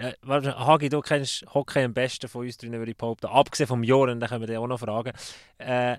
[0.00, 3.26] Ja, Hagi, du kennst Hockey am besten von uns drinnen, würde ich behaupten.
[3.26, 5.12] Abgesehen vom Joren, da können wir dich auch noch fragen.
[5.58, 5.96] Äh,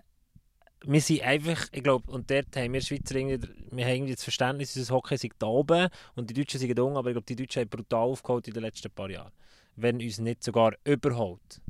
[0.86, 4.24] wir sind einfach, ich glaube, und dort haben wir Schweizer irgendwie, wir haben irgendwie das
[4.24, 7.26] Verständnis, dass das Hockey sind da oben und die Deutschen sind unten, aber ich glaube,
[7.26, 9.34] die Deutschen haben brutal aufgeholt in den letzten paar Jahren.
[9.76, 11.62] Wenn uns nicht sogar überholt.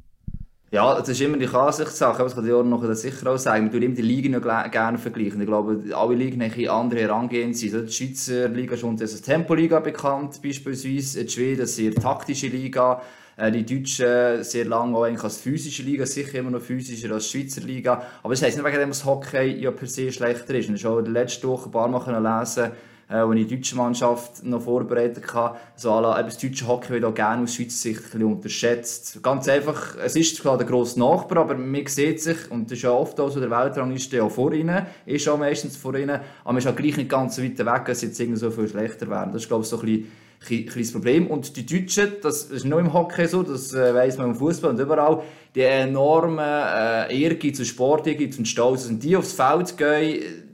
[0.71, 3.65] Ja, das ist immer die Ansichtssache, das kann ich noch sicher auch sagen.
[3.65, 5.41] Wir tun immer die Ligen gerne vergleichen.
[5.41, 7.85] Ich glaube, alle Ligen haben andere Herangehensweise.
[7.85, 11.25] Die Schweizer Liga ist unter als Tempoliga bekannt, beispielsweise.
[11.25, 13.01] Die Schweden sehr taktische Liga.
[13.35, 17.31] Äh, die Deutschen sehr lange auch eigentlich als physische Liga, sicher immer noch physischer als
[17.31, 18.03] die Schweizer Liga.
[18.21, 20.69] Aber das heisst nicht, wegen dem das Hockey ja per se schlechter ist.
[20.69, 22.71] Und ich habe letzte Woche ein paar Mal lesen
[23.09, 25.57] äh, als ich die deutsche Mannschaft noch vorbereitet hatte.
[25.75, 29.23] So, also, das deutsche Hockey wird auch gerne aus Schweizer Sicht ein bisschen unterschätzt.
[29.23, 32.83] Ganz einfach, es ist zwar der grosse Nachbar, aber man sieht sich, und das ist
[32.83, 36.53] ja oft auch so, der Weltrangliste auch vor ihnen, ist auch meistens vor ihnen, aber
[36.53, 38.67] man ist auch gleich nicht ganz so weit weg, dass sie jetzt irgendwie so viel
[38.67, 39.33] schlechter werden.
[39.33, 40.07] Das ist, glaube ich, so ein bisschen
[40.51, 41.27] ein kleines Problem.
[41.27, 44.71] Und die Deutschen, das ist nur im Hockey so, das äh, weiss man im Fußball
[44.71, 45.21] und überall,
[45.55, 50.48] die enorme äh, Ehrgeiz und Sport, Ehrgeiz und Stolz, und die aufs Feld gehen,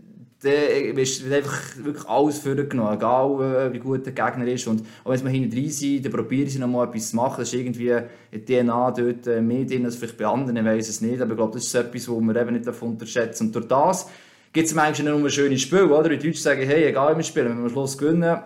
[0.46, 4.68] dann wird einfach wirklich alles vorgenommen, egal äh, wie gut der Gegner ist.
[4.68, 7.38] Und auch wenn man hinten rein sind, dann probieren sie noch mal etwas zu machen.
[7.40, 7.92] Das ist irgendwie
[8.32, 11.20] in DNA dort äh, mehr drin als vielleicht bei anderen, ich weiß es nicht.
[11.20, 14.08] Aber ich glaube, das ist etwas, was man eben nicht unterschätzen Und durch das
[14.54, 15.84] gibt es eigentlich nur ein schönes Spiel.
[15.84, 16.10] Oder?
[16.10, 18.38] Die Deutschen sagen, hey, egal wie wir spielen, wenn wir am Schluss gewinnen,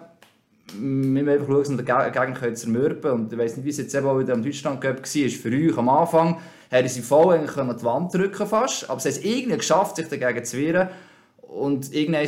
[0.71, 3.77] wir müssen einfach schauen, dass wir den Gegner zermürben Und ich weiß nicht, wie es
[3.77, 5.29] jetzt eben auch wieder am Deutschland Cup war.
[5.29, 6.37] Für euch am Anfang
[6.71, 8.89] haben sie voll eigentlich an die Wand drücken fast.
[8.89, 10.89] Aber sie haben es irgendwie geschafft, sich dagegen zu wehren
[11.49, 12.27] und irgendwann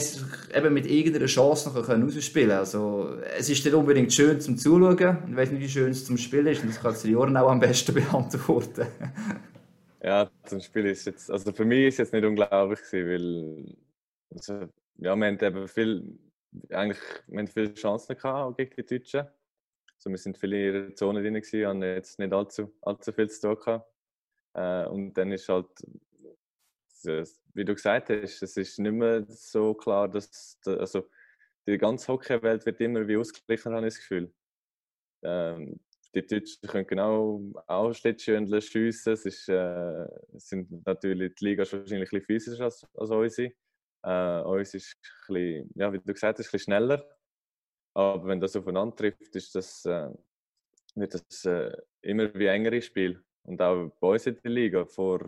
[0.56, 5.18] eben mit irgendeiner Chance noch rausspielen Also, es ist nicht unbedingt schön zum Zuschauen.
[5.30, 6.64] Ich weiß nicht, wie schön es zum Spielen ist.
[6.64, 8.88] Und das kann Joran auch am besten beantworten.
[10.04, 13.76] ja, zum Spiel ist jetzt, also für mich ist es jetzt nicht unglaublich gewesen, weil
[14.34, 14.54] also,
[14.98, 16.20] ja, wir haben eben viel,
[16.72, 19.28] eigentlich, wir viele Chancen gehabt gegen die Deutschen.
[19.98, 23.30] Also wir sind viele in ihrer Zone drin gewesen, haben jetzt nicht allzu, allzu viel
[23.30, 23.88] zu tun gehabt.
[24.54, 25.70] Äh, und dann ist halt
[27.06, 31.10] wie du gesagt hast, es ist nicht mehr so klar, dass also
[31.68, 34.34] die ganze Hockeywelt wird immer wie ausgeglichen, habe ich das Gefühl.
[35.24, 35.80] Ähm,
[36.14, 39.14] die Deutschen können genau auch Schlittschündler schiessen.
[39.14, 43.54] Es ist, äh, sind natürlich die Liga wahrscheinlich ein bisschen physischer als, als unsere.
[44.04, 47.08] Äh, uns ist ein bisschen, ja, wie du gesagt hast, ein bisschen schneller.
[47.94, 50.10] Aber wenn das aufeinander trifft, ist das, äh,
[50.96, 51.72] wird das äh,
[52.02, 53.24] immer wie engere Spiel.
[53.44, 54.86] Und auch bei uns in der Liga.
[54.86, 55.26] Vor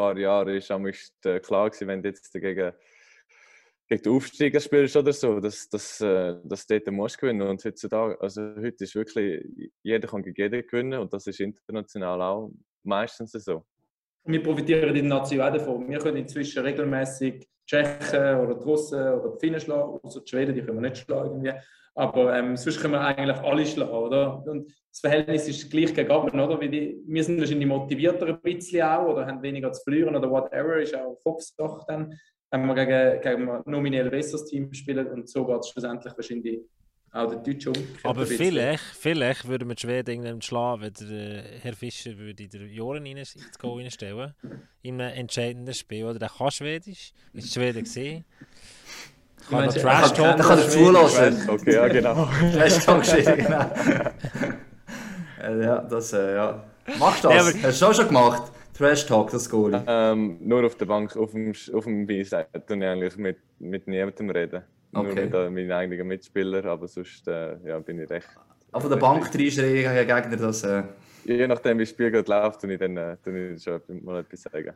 [0.00, 2.72] paar Jahren ist es klar gewesen, wenn du jetzt gegen,
[3.88, 8.20] gegen den Aufsteiger spielst oder so, dass, dass, äh, dass dort musst gewinnen Und heutzutage,
[8.20, 9.44] also heute ist wirklich,
[9.82, 12.50] jeder kann gegen jeden gewinnen und das ist international auch
[12.82, 13.64] meistens so.
[14.24, 15.88] Wir profitieren in der Nation auch davon.
[15.88, 20.54] Wir können inzwischen regelmäßig Tschechen oder die Russen oder die Finnen schlagen, außer die Schweden,
[20.54, 21.60] die können wir nicht schlagen irgendwie.
[21.94, 24.42] Aber ähm, sonst können wir eigentlich alle schlagen, oder?
[24.46, 26.56] Und das Verhältnis ist gleich gegangen, oder?
[26.58, 30.76] Die, wir sind wahrscheinlich motivierter ein bisschen auch oder haben weniger zu verlieren oder whatever,
[30.80, 32.18] ist auch Kopfsache dann,
[32.50, 36.60] wenn wir gegen, gegen ein nominell besseres Team spielen und so geht es schlussendlich wahrscheinlich
[37.12, 37.76] auch der Deutsche um.
[38.04, 42.46] Aber vielleicht, vielleicht würden wir die Schweden irgendwann schlagen, wenn der äh, Herr Fischer würde
[42.46, 44.34] den Joren ins Goal reinstellen
[44.82, 46.04] in einem entscheidenden Spiel.
[46.04, 48.24] Oder der kann Schwedisch, ist Schweden gesehen.
[49.50, 50.46] Kann noch meinst, Trash Da Talk.
[50.46, 51.48] kann er zulassen.
[51.48, 52.28] Okay, ja, genau.
[52.54, 53.02] Trash Talk
[53.36, 53.70] genau.
[55.62, 56.62] Ja, das, äh, ja.
[56.98, 57.54] Machst du das?
[57.54, 58.42] Ja, Hast du auch schon gemacht?
[58.76, 59.82] Trash Talk, das Goal.
[59.86, 64.30] ähm, nur auf der Bank, auf dem, auf dem Beiseite, ich eigentlich mit, mit niemandem
[64.30, 64.62] reden.
[64.92, 65.24] Nur Okay.
[65.26, 68.28] mit äh, meinen eigenen Mitspielern, aber sonst äh, ja, bin ich recht.
[68.72, 70.82] Auf der Bank reinschreien gegen den Gegner, das, äh,
[71.24, 73.16] Je nachdem, wie das Spiel gerade läuft, tue ich dann äh,
[73.54, 74.72] ich schon etwas- mal etwas sagen.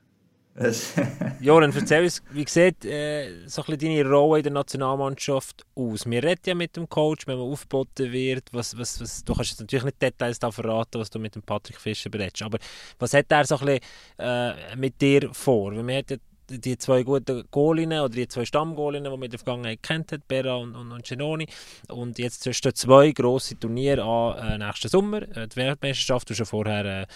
[0.54, 0.94] Das
[1.40, 6.06] Joren, erzähl uns, wie sieht äh, so deine Rolle in der Nationalmannschaft aus?
[6.06, 8.44] Wir reden ja mit dem Coach, wenn man aufgeboten wird.
[8.52, 11.42] Was, was, was, du kannst jetzt natürlich nicht Details da verraten, was du mit dem
[11.42, 12.58] Patrick Fischer berätst, aber
[12.98, 13.80] was hat er so bisschen
[14.18, 15.74] äh, mit dir vor?
[15.74, 19.38] Weil wir hatten die zwei guten Goalinnen oder die zwei Stammgoalinnen, die wir in der
[19.38, 21.46] Vergangenheit kennt hat, Bera und, und, und Genoni.
[21.88, 25.22] Und jetzt stehen zwei grosse Turniere an äh, nächsten Sommer.
[25.36, 27.06] Äh, die Weltmeisterschaft und schon vorher äh,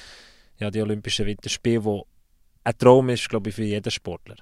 [0.58, 2.02] ja, die Olympischen Winterspiele, die
[2.68, 4.36] ein Traum ist, glaube ich, für jeden Sportler.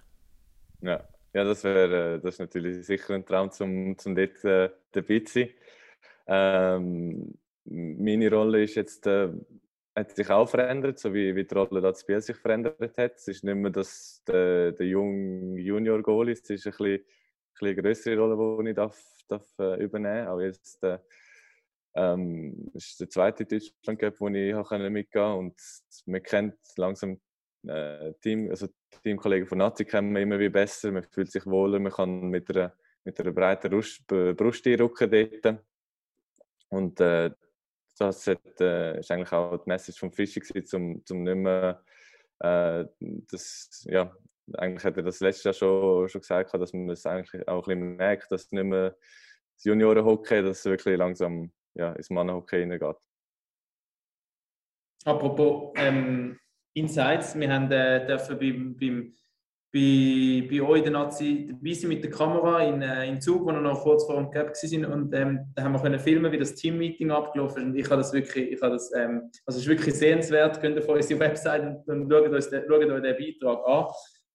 [0.81, 4.71] Ja, ja das wäre äh, das ist natürlich sicher ein Traum, zum, zum dort äh,
[4.91, 5.51] dabei zu sein.
[6.27, 9.29] Ähm, meine Rolle ist jetzt, äh,
[9.95, 13.15] hat sich auch verändert, so wie, wie die Rolle das Spiel sich verändert hat.
[13.15, 17.03] Es ist nicht mehr das, der, der junge Junior-Goal, es ist ein bisschen, ein
[17.61, 20.35] bisschen größere Rolle, die ich darf, darf, äh, übernehmen darf.
[20.35, 20.99] Auch jetzt äh,
[21.95, 25.35] ähm, ist der zweite Deutschland Cup, wo ich auch mitgehen konnte.
[25.35, 25.55] Und
[26.07, 27.21] man kennt langsam
[27.69, 28.69] äh, Team, also
[29.03, 32.51] Teamkollegen von Nazi kennen wir immer wie besser, man fühlt sich wohler, man kann mit
[32.51, 35.59] einer, mit einer breiten Brust, Brust einrücken dort.
[36.69, 37.31] Und äh,
[37.99, 40.41] das hat, äh, ist eigentlich auch die Message vom Fischer
[40.75, 41.83] um, um nicht mehr,
[42.41, 44.15] äh, das, ja,
[44.55, 47.79] eigentlich hat er das letztes Jahr schon, schon gesagt, dass man das eigentlich auch ein
[47.79, 48.97] bisschen merkt, dass nicht mehr
[49.55, 52.97] das Juniorenhockey, dass es wirklich langsam ja, ins Mannenhockey hineingeht.
[55.05, 56.39] Apropos ähm,
[56.77, 59.15] Insights, wir haben äh, dürfen beim, beim,
[59.73, 63.43] bei, bei euch in der Nazi dabei sein mit der Kamera in, äh, in Zug,
[63.43, 66.31] wo wir noch kurz vor dem Cup waren und ähm, da haben wir können filmen,
[66.31, 67.69] wie das Team-Meeting abgelaufen ist.
[67.69, 70.77] Und ich habe das wirklich, ich habe das, ähm, also es ist wirklich sehenswert, könnt
[70.77, 73.87] ihr auf unsere Website und, und schaut, euch den, schaut euch den Beitrag an,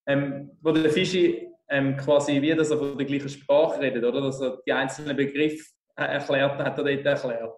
[0.08, 4.20] ähm, wo der Fischi ähm, quasi wie dass er von der gleichen Sprache redet, oder,
[4.20, 5.64] dass er die einzelnen Begriffe
[5.96, 7.54] äh, erklärt, hat er dort erklärt.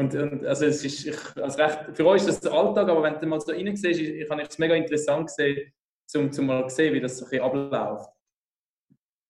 [0.00, 3.02] Und, und also es ist, ich, also recht, für euch ist das der Alltag, aber
[3.02, 5.70] wenn du mal so rein siehst, ich, ich es mega interessant gesehen,
[6.06, 8.10] zum, zum mal sehen, wie das so ein bisschen abläuft.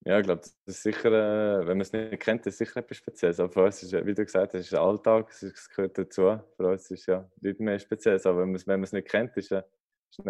[0.06, 2.78] Ja, ich glaube, das ist sicher, äh, wenn man es nicht kennt, das ist sicher
[2.78, 3.40] etwas Spezielles.
[3.40, 6.38] Aber für uns ist, wie du gesagt hast, ist Alltag, es es gehört dazu.
[6.56, 9.46] Für uns ist ja nicht mehr Spezielles, aber wenn man es es nicht kennt, ist
[9.46, 9.66] ist nicht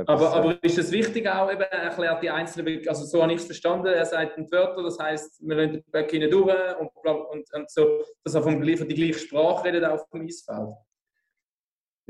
[0.07, 3.39] Aber, aber ist es wichtig auch, eben, er erklärt die einzelnen, also so habe ich
[3.41, 6.91] es verstanden, er sagt die Wörter, das heisst, wir lassen den Böck hinten durch und,
[7.05, 10.75] und, und so, dass er vom, gleichen- die gleiche Sprache redet auf dem Eisfeld.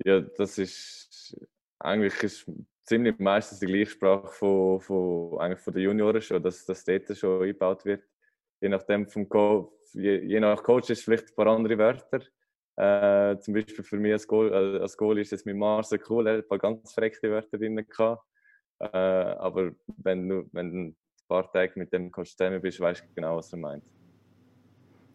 [0.04, 1.36] Ja, das ist
[1.78, 2.50] eigentlich ist
[2.84, 7.16] ziemlich meistens die gleiche Sprache von, von, eigentlich von den Junioren schon, dass das dort
[7.16, 8.02] schon eingebaut wird.
[8.60, 12.20] Je nachdem vom Co je, je nach Coach ist es vielleicht ein paar andere Wörter.
[12.80, 16.26] Äh, zum Beispiel für mich als Goal, äh, als Goal ist es mit Marcel cool,
[16.26, 18.24] er hat ein paar ganz verreckte Wörter drin gehabt.
[18.78, 20.96] Äh, aber wenn du, wenn du ein
[21.28, 23.84] paar Tage mit dem zusammen bist, weißt du genau, was er meint.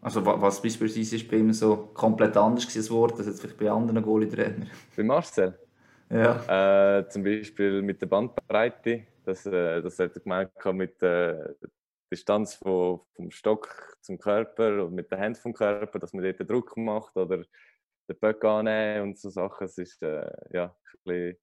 [0.00, 3.58] Also wa- was beispielsweise ist bei ihm so komplett anders das Wort, als jetzt vielleicht
[3.58, 4.70] bei anderen Goalie-Trainern.
[4.96, 5.58] Bei Marcel?
[6.08, 6.98] Ja.
[7.00, 11.56] Äh, zum Beispiel mit der Bandbreite, dass, äh, das hat er gemeint mit der
[12.10, 16.38] Distanz von, vom Stock zum Körper und mit der Hand vom Körper, dass man dort
[16.38, 17.38] den Druck macht oder
[18.08, 19.64] den Böck annehmen und so Sachen.
[19.64, 21.36] Es ist äh, ja, ein bisschen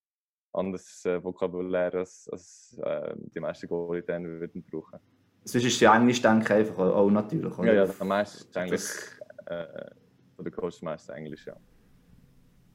[0.54, 5.00] anderes äh, Vokabular, als, als äh, die meisten Goalie dann würden brauchen.
[5.44, 7.58] Sonst ist ja Englisch, denke ich, einfach auch, natürlich.
[7.58, 7.74] oder?
[7.74, 9.90] Ja, ja, am meisten ist eigentlich Das- äh,
[10.36, 11.58] von der Coach meist Englisch, ja.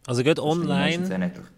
[0.07, 1.51] Also geht meistens online.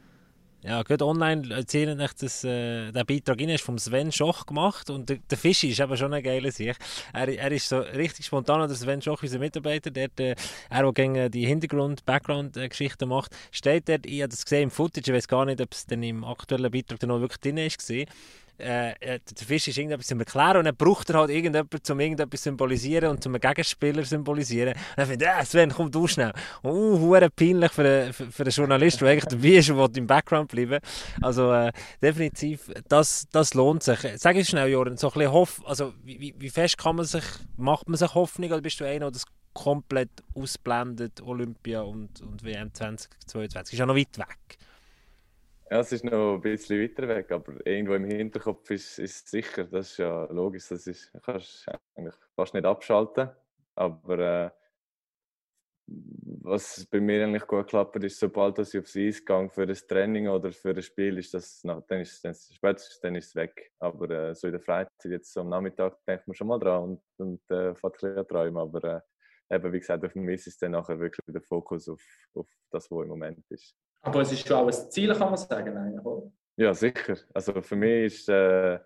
[0.63, 5.09] Ja, geht online erzählen euch das, äh, der Beitrag ist vom Sven Schoch gemacht und
[5.09, 6.77] der, der Fischi ist eben schon ein geiler Sieg.
[7.13, 10.37] Er, er ist so richtig spontan, der Sven Schoch, unser Mitarbeiter, der, der,
[10.69, 15.17] er, der gegen die Hintergrund-Background-Geschichten macht, steht dort, ich habe das gesehen im Footage, ich
[15.17, 18.09] weiß gar nicht, ob es dann im aktuellen Beitrag noch wirklich drin ist, gesehen.
[18.61, 22.01] Äh, äh, der Fisch ist irgendetwas zum Erklären und dann braucht er halt irgendjemand, um
[22.01, 24.75] irgendetwas zu symbolisieren und zum Gegenspieler zu symbolisieren.
[24.75, 26.33] Und dann finde ich, äh, Sven, komm du schnell.
[26.63, 30.51] Und uh, peinlich für einen, für, einen Journalist, der eigentlich dabei ist und im Background
[30.51, 30.79] bleiben.
[31.21, 33.99] Also äh, definitiv, das, das lohnt sich.
[34.17, 37.25] Sag ich schnell, Joran, so ein Hoff, also wie, wie- fest kann man sich,
[37.57, 39.21] macht man sich Hoffnung oder bist du einer, der
[39.53, 43.75] komplett ausblendet, Olympia und, und WM 2022?
[43.75, 44.59] Ist ja noch weit weg.
[45.71, 49.65] Ja, es ist noch ein bisschen weiter weg, aber irgendwo im Hinterkopf ist es sicher.
[49.65, 50.67] Das ist ja logisch.
[50.69, 53.31] Das ist, kannst du eigentlich fast nicht abschalten.
[53.77, 54.51] Aber äh,
[55.87, 60.27] was bei mir eigentlich gut klappt, ist, sobald ich aufs Eis gehe für ein Training
[60.29, 63.73] oder für ein Spiel, ist das, na, dann ist es spätestens dann ist weg.
[63.79, 67.03] Aber äh, so in der Freizeit, jetzt am Nachmittag, denkt man schon mal dran und,
[67.19, 68.59] und äh, fährt ein träumen.
[68.59, 69.05] Aber
[69.49, 72.03] äh, eben, wie gesagt, auf dem Eis ist dann nachher wirklich der Fokus auf,
[72.35, 73.77] auf das, was im Moment ist.
[74.03, 76.31] Aber es ist schon auch ein Ziel, kann man sagen, eigentlich, oder?
[76.57, 77.17] Ja, sicher.
[77.35, 78.79] Also für mich ist äh,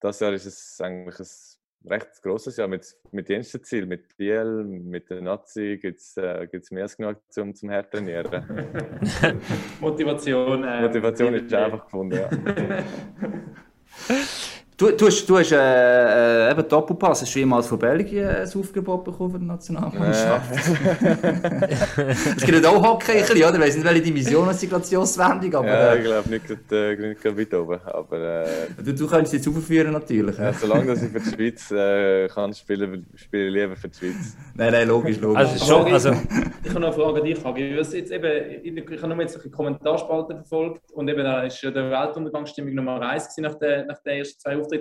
[0.00, 3.86] das Jahr ist es eigentlich ein recht grosses Jahr mit, mit jensten Ziel.
[3.86, 7.90] Mit Biel, mit der Nazi gibt es äh, gibt's mehr als genug zum, zum Herd
[7.90, 9.00] trainieren.
[9.80, 10.64] Motivation.
[10.64, 12.30] äh, Motivation ist einfach gefunden, ja.
[14.82, 18.48] Du, du hast, du hast äh, äh, eben Doppelpass, hast du jemals von Belgien ein
[18.52, 20.50] Aufgebot bekommen für die Nationalmannschaft?
[22.36, 23.54] es gibt auch Hockey, ein bisschen, oder?
[23.54, 26.30] Ich weiss nicht, welche Division es ist, gerade die Ostwendung, aber ja, ich äh, glaube
[26.30, 27.80] nicht, gerade, äh, weit oben.
[27.84, 28.46] Aber äh,
[28.84, 30.36] du, du könntest jetzt aufführen natürlich.
[30.36, 33.98] ja, solange dass ich für die Schweiz äh, kann spielen, spiele ich lieber für die
[33.98, 34.36] Schweiz.
[34.56, 35.38] Nein, nein, logisch, logisch.
[35.38, 37.76] Also schon, also, Ich habe noch eine Frage an dich, Hagi.
[37.78, 41.70] Was jetzt eben, ich habe nur jetzt eine Kommentarspalte verfolgt und eben da ist ja
[41.70, 44.71] der Weltuntergangsstimmung Nummer 1 gewesen nach den, nach den ersten zwei Auftritten.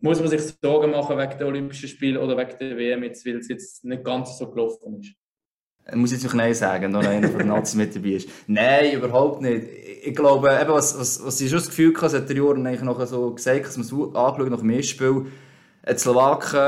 [0.00, 3.38] Muss man sich Sorgen machen wegen der Olympischen Spiele oder wegen der WM, jetzt, weil
[3.38, 5.14] es jetzt nicht ganz so gelaufen ist?
[5.86, 8.28] Ich muss jetzt noch Nein sagen, noch einer von den Nazis mit dabei ist.
[8.46, 9.66] Nein, überhaupt nicht.
[10.02, 12.82] Ich glaube, eben, was, was, was ich schon das Gefühl hatte, hat der Joran eigentlich
[12.82, 15.26] noch so gesagt, dass man es angeschaut nach dem Spiel.
[15.86, 16.60] Die Slowaken,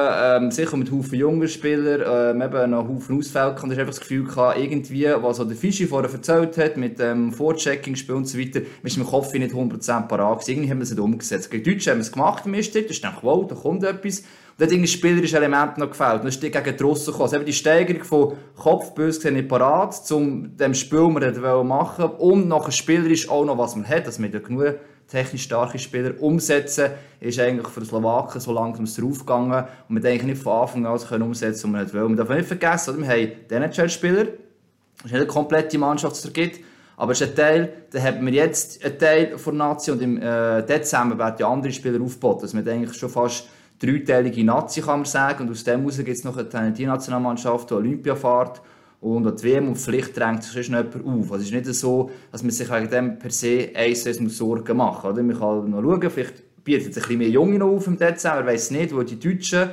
[0.45, 4.01] ähm, sicher mit Haufen junger Spieler, ähm, eben noch Haufen Ausfälle, und ich einfach das
[4.01, 8.61] Gefühl gehabt, irgendwie, was der Fischi vorher erzählt hat, mit dem Vorchecking-Spiel und so weiter,
[8.83, 10.51] ist im Kopf nicht 100% parat gewesen.
[10.51, 11.51] Irgendwie haben wir es nicht umgesetzt.
[11.51, 13.55] Gegen die Deutschen haben wir es gemacht im ersten Schritt, da ist dann wow, da
[13.55, 14.19] kommt etwas.
[14.19, 14.27] Und
[14.59, 16.17] dann hat irgendwie spielerische Element noch gefällt.
[16.17, 17.23] Und dann ist die gegen die Russen gekommen.
[17.23, 21.64] Also eben die Steigerung von Kopf, böse gesehen nicht parat, um dem Spiel, das wir
[21.64, 24.75] machen und nachher spielerisch auch noch, was man hat, dass wir ja genug
[25.09, 26.91] technisch starke Spieler umsetzen,
[27.21, 30.99] ist eigentlich für die Slowaken so langsam draufgegangen und wir denken nicht von Anfang an
[30.99, 32.11] können umsetzen, was wir wollen.
[32.11, 33.03] Wir dürfen nicht vergessen, oder?
[33.03, 36.61] wir haben den NHL-Spieler, das ist nicht eine komplette Mannschaft, die es
[36.99, 40.01] aber es ist ein Teil, da haben wir jetzt einen Teil von der Nazi und
[40.01, 42.43] im äh, Dezember werden ja andere Spieler aufgebaut.
[42.43, 43.49] Also wir eigentlich schon fast
[43.79, 47.69] dreiteilige Nazi, kann man sagen, und aus dem heraus gibt es noch eine die Nationalmannschaft,
[47.69, 48.63] die Olympia fährt
[49.01, 51.33] und an die WM und vielleicht drängt sich sonst jemand auf.
[51.33, 55.11] Also es ist nicht so, dass man sich wegen dem per se eins Sorgen machen
[55.11, 55.23] muss.
[55.23, 58.47] Man kann noch schauen, vielleicht bietet es ein bisschen mehr Junge noch auf im Dezember,
[58.47, 59.71] weiss nicht, wo die Deutschen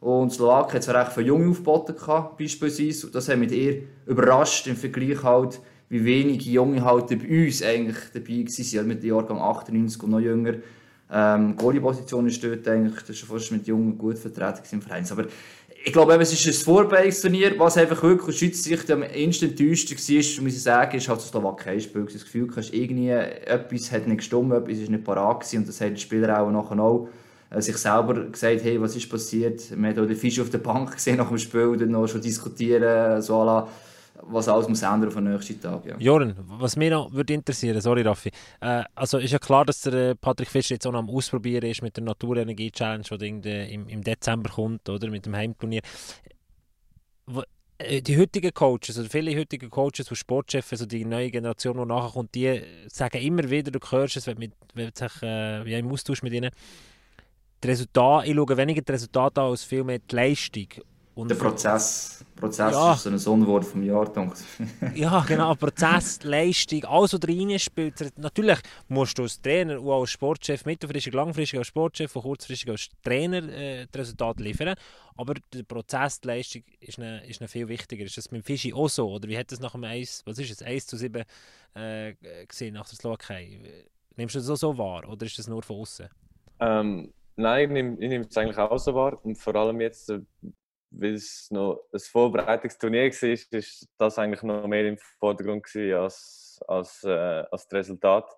[0.00, 3.10] und Slowaken zwar recht viele Junge aufgeboten gehabt, beispielsweise.
[3.10, 7.96] Das hat mich eher überrascht im Vergleich halt, wie wenige Junge halt bei uns eigentlich
[8.12, 10.54] dabei waren, mit dem Jahrgang 98 und noch jünger.
[11.10, 15.06] Ähm, Goalie-Position ist dort eigentlich, das ist fast mit Jungen gut vertreten im Verein.
[15.10, 15.26] Aber
[15.86, 19.92] ich glaube, es ist ein Vorbereitungsturnier, was einfach wirklich aus Schweizer Sicht am instant enttäuschend
[19.92, 22.06] war, muss ich sagen, ist halt das Slowakei-Spiel.
[22.12, 25.94] Das Gefühl, dass irgendwie etwas hat nicht gestimmt, etwas ist nicht parat und das haben
[25.94, 27.08] die Spieler auch nachher auch
[27.50, 29.60] äh, sich selber gesagt, hey, was ist passiert?
[29.70, 33.22] Hat auch den Fisch auf der Bank gesehen nach dem Spiel, dann noch schon diskutieren,
[33.22, 33.68] so la,
[34.22, 35.84] was alles muss ändern auf den nächsten Tag.
[35.86, 35.96] Ja.
[35.98, 39.92] Joran, was mich noch würde interessieren, sorry Raffi, äh, also ist ja klar, dass der
[39.92, 44.02] äh, Patrick Fischer jetzt auch noch am Ausprobieren ist mit der Naturenergie-Challenge, die im, im
[44.02, 45.82] Dezember kommt, oder mit dem Heimturnier.
[47.78, 51.84] Äh, Die heutigen Coaches, oder viele heutige Coaches, die Sportchefs, also die neue Generation, die
[51.84, 55.92] nachher kommt, die sagen immer wieder, du hörst es, wenn, du dich, äh, ja, im
[55.92, 56.50] Austausch mit ihnen,
[57.62, 60.68] die Resultate, ich schaue weniger die Resultate an, als vielmehr die Leistung.
[61.16, 62.92] Und Der Prozess, Prozess Ja.
[62.92, 64.36] ist so ein Unwort vom Jahr, denke.
[64.94, 65.54] Ja, genau.
[65.54, 68.18] Prozess, Leistung, alles, was da rein spielt.
[68.18, 68.58] Natürlich
[68.88, 73.42] musst du als Trainer und als Sportchef, mittelfristig, langfristig als Sportchef und kurzfristig als Trainer
[73.48, 74.74] äh, das Resultat liefern.
[75.16, 78.04] Aber der Prozess, die Leistung ist eine, ist eine viel wichtiger.
[78.04, 79.08] Ist das mit dem Fischi auch so?
[79.10, 81.24] Oder wie hat das nach dem 1, was ist es, 1 zu 7
[81.76, 82.14] äh,
[82.46, 83.58] gesehen nach der Slowakei?
[84.16, 86.08] Nimmst du das auch so wahr oder ist das nur von außen?
[86.60, 89.18] Ähm, nein, ich nehme, ich nehme es eigentlich auch so wahr.
[89.24, 90.20] Und vor allem jetzt, äh,
[90.98, 96.60] weil es noch ein Vorbereitungsturnier war, ist das eigentlich noch mehr im Vordergrund gewesen als,
[96.66, 98.30] als, äh, als das Resultat.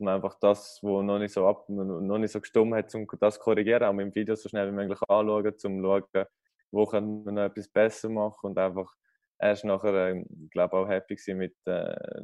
[0.00, 3.34] Um einfach das, was noch nicht so ab, noch nicht so gestimmt hat, um das
[3.34, 6.26] zu korrigieren, auch mit dem Video so schnell wie möglich anschauen, um zu schauen,
[6.72, 8.92] wo können wir noch etwas besser machen und einfach
[9.38, 12.22] erst nachher, äh, glaube auch happy gewesen mit, äh,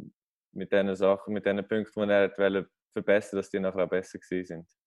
[0.52, 4.18] mit den Sachen, mit den Punkten, die er hat verbessern, dass die nachher auch besser
[4.18, 4.79] gewesen sind.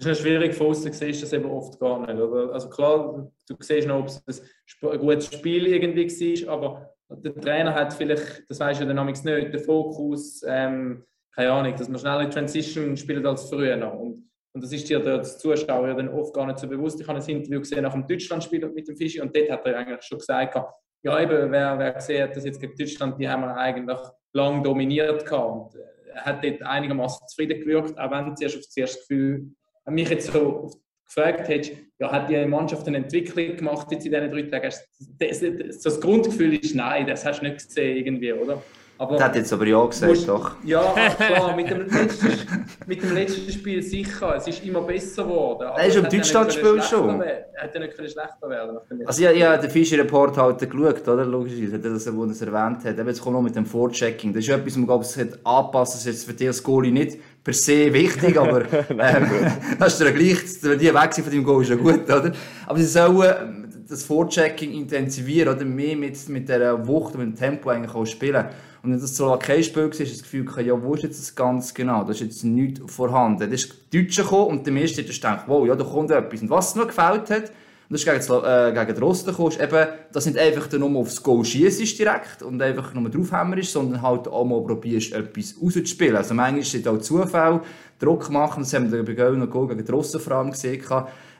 [0.00, 2.18] Das ist schwierig, von außen siehst du das eben oft gar nicht.
[2.18, 2.54] Oder?
[2.54, 4.42] Also klar, du siehst noch, ob es
[4.82, 6.06] ein, gutes Spiel irgendwie
[6.46, 11.52] war, aber der Trainer hat vielleicht, das weiß ja dann nicht, den Fokus, ähm, keine
[11.52, 13.92] Ahnung, dass man schneller Transition spielt als früher noch.
[13.92, 16.98] Und, und das ist dir als Zuschauer ja dann oft gar nicht so bewusst.
[16.98, 19.76] Ich habe ein Interview gesehen nach dem Deutschlandspiel mit dem Fischi und dort hat er
[19.76, 20.58] eigentlich schon gesagt,
[21.02, 23.98] ja eben, wer, wer gesehen hat, dass jetzt gegen Deutschland, die haben wir eigentlich
[24.32, 25.74] lang dominiert gehabt.
[25.74, 29.50] Und äh, hat dort einigermaßen zufrieden gewirkt, auch wenn zuerst auf das erste Gefühl,
[29.86, 30.70] mich jetzt so
[31.06, 34.72] gefragt hättest, ja, hat die Mannschaft eine Entwicklung gemacht jetzt in diesen drei Tagen?
[35.18, 38.62] Das, das, das, Grundgefühl ist nein, das hast du nicht gesehen irgendwie, oder?
[39.00, 40.56] Aber Das hat jetzt aber ja gesagt, musst- doch.
[40.62, 40.82] Ja,
[41.16, 44.34] klar, mit dem, letzten, mit dem letzten Spiel sicher.
[44.36, 45.68] Es ist immer besser geworden.
[45.68, 47.22] aber Er ist im Deutschlandspiel schon.
[47.22, 51.24] Er hätte nicht können schlechter werden Also ja, ja, der Fischer-Report halt geschaut, oder?
[51.24, 52.98] Logischerweise, hat er das, wo er es erwähnt hat.
[52.98, 54.34] Eben, jetzt kommt noch mit dem Vorchecking.
[54.34, 55.94] Das ist etwas, was man, glaube ich, hat anpassen.
[55.94, 59.30] Das ist jetzt für dich als Goalie nicht per se wichtig, aber ähm,
[59.78, 62.32] das ist ja gleich, wenn die weg sind von deinem Goal, ist ja gut, oder?
[62.66, 65.64] Aber sie sollen ähm, das Vorchecking intensivieren, oder?
[65.64, 68.44] Mehr mit, mit dieser Wucht und dem Tempo eigentlich auch spielen.
[68.82, 71.34] Und wenn das so kein Spiel war, ist das Gefühl, ja, wo ist jetzt das
[71.34, 72.02] ganz genau?
[72.02, 73.40] Da ist jetzt nichts vorhanden.
[73.40, 76.40] Da ist die Deutsche gekommen und der Meister hat gedacht, wow, ja, da kommt etwas.
[76.40, 77.52] Und was noch gefällt hat,
[77.90, 80.80] das ist gegen, Slo- äh, gegen den Rosten gekommen, ist eben, dass nicht einfach dann
[80.80, 85.56] nur aufs Goal schießt direkt und einfach nur draufhämmerst, sondern halt auch mal probierst, etwas
[85.60, 86.16] rauszuspielen.
[86.16, 87.60] Also manchmal ist es auch Zufall,
[87.98, 90.80] Druck machen, das haben wir bei Göll und Goal gegen den Rosten vor allem gesehen.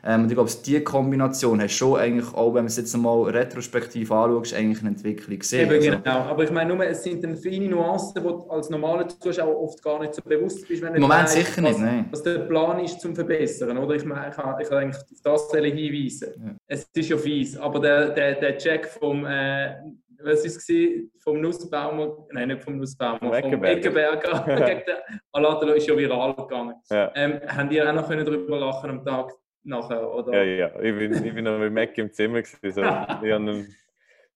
[0.03, 3.21] Ähm, und ich glaube, diese Kombination hast schon eigentlich, auch wenn man es jetzt mal
[3.23, 5.69] retrospektiv anschaut, eigentlich eine Entwicklung gesehen.
[5.69, 6.19] Eben, Also, genau.
[6.29, 9.81] Aber ich meine, nur, es sind dann feine Nuancen, die du als normaler Zuschauer oft
[9.83, 10.81] gar nicht so bewusst bist.
[10.81, 12.05] Wenn du Im Moment weißt, sicher nicht, was, nein.
[12.09, 13.77] Was der Plan ist zum Verbessern.
[13.77, 13.95] Oder?
[13.95, 16.59] Ich, meine, ich, kann, ich kann eigentlich auf das hinweisen.
[16.67, 19.75] Es ist ja fies, aber der, der, der Check vom, äh,
[20.23, 24.43] was ist es, vom Nussbaumer, nein, nicht vom Nussbaumer, Vom vom Eckenberger.
[24.65, 26.75] Gegen den Alatalo ist ja viral gegangen.
[26.89, 27.11] Ja.
[27.15, 29.31] Ähm, haben die auch noch können darüber lachen am Tag
[29.63, 30.11] nachher?
[30.13, 30.43] Oder?
[30.43, 30.79] Ja, ja.
[30.81, 32.41] Ich bin, ich bin noch mit Mac im Zimmer.
[32.41, 32.81] Gewesen, so.
[32.81, 33.45] ich habe ihn,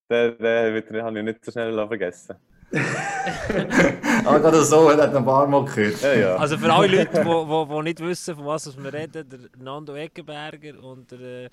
[0.09, 2.35] den, den, wird- den habe ich nicht so schnell vergessen.
[4.25, 6.01] aber gerade so, er hat noch ein paar Mal gehört.
[6.01, 6.35] Ja, ja.
[6.35, 9.39] Also für alle Leute, die wo, wo, wo nicht wissen, von was wir reden, der
[9.57, 11.49] Nando Eckenberger und der äh,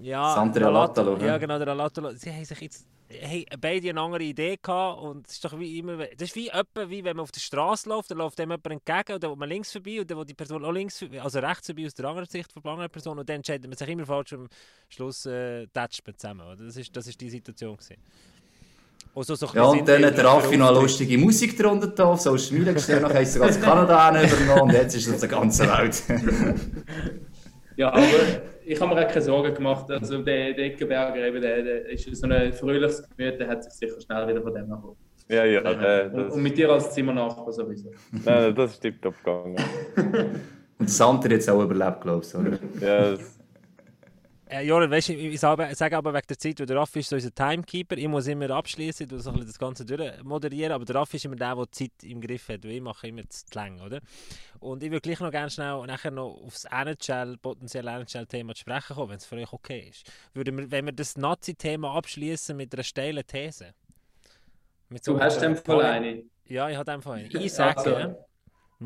[0.00, 1.38] ja, Sandro der Alatalo, Ja, ja.
[1.38, 2.12] genau, der Alatalo.
[2.14, 5.78] Sie haben sich jetzt hey, beide eine andere Idee gehabt und es ist doch wie
[5.78, 8.50] immer, das ist wie etwa, wie wenn man auf der Straße läuft, dann läuft dem
[8.50, 10.98] jemand entgegen und dann will man links vorbei und dann will die Person auch links
[10.98, 13.68] vorbei, also rechts vorbei aus der anderen Sicht von der anderen Person und dann entscheidet
[13.68, 14.48] man sich immer falsch und am
[14.88, 16.46] Schluss äh, tätscht man zusammen.
[16.46, 16.64] Oder?
[16.64, 17.96] Das ist, das ist die Situation gewesen.
[19.12, 22.04] Und so, so Ja, und dann hat der Raffi noch für lustige Musik drunter da,
[22.04, 25.28] auf Social Media gestellt, nachher ist sogar das Kanada übernommen und jetzt ist es der
[25.28, 26.02] ganze Welt.
[27.76, 28.02] Ja, aber
[28.64, 29.90] ich habe mir auch keine Sorgen gemacht.
[29.90, 33.72] Also der, der Eckenberger, eben, der, der ist so ein fröhliches Gemüt, der hat sich
[33.72, 34.96] sicher schnell wieder von dem erholt.
[35.28, 35.60] ja, ja.
[35.60, 37.90] der- Und, und mit dir als Zimmernachbar sowieso.
[38.24, 39.56] nein, das ist tiptop gegangen.
[40.78, 42.58] Und der Sander jetzt auch überlebt, glaube ich, oder?
[42.80, 43.38] Ja, das,
[44.46, 47.16] Äh, Joran, weißt du, ich, sage aber wegen der Zeit, weil der Raffi ist so
[47.16, 47.96] unser Timekeeper.
[47.96, 51.16] Ich muss immer abschließen, du so ein bisschen das Ganze durch moderieren, aber der Raffi
[51.16, 53.80] ist immer der, der die Zeit im Griff hat, weil ich mache immer zu lang,
[53.80, 54.00] oder?
[54.60, 58.94] Und ich würde gleich noch gerne schnell nachher noch aufs NHL, potenzielle NHL-Thema zu sprechen
[58.94, 60.10] kommen, wenn es für euch okay ist.
[60.34, 63.72] Würden wir, wenn wir das Nazi-Thema abschließen mit einer steilen These?
[64.90, 66.24] Mit Du hast den Fall eine.
[66.46, 67.28] Ja, ich habe einfach eine.
[67.28, 68.24] Ich sage, Also.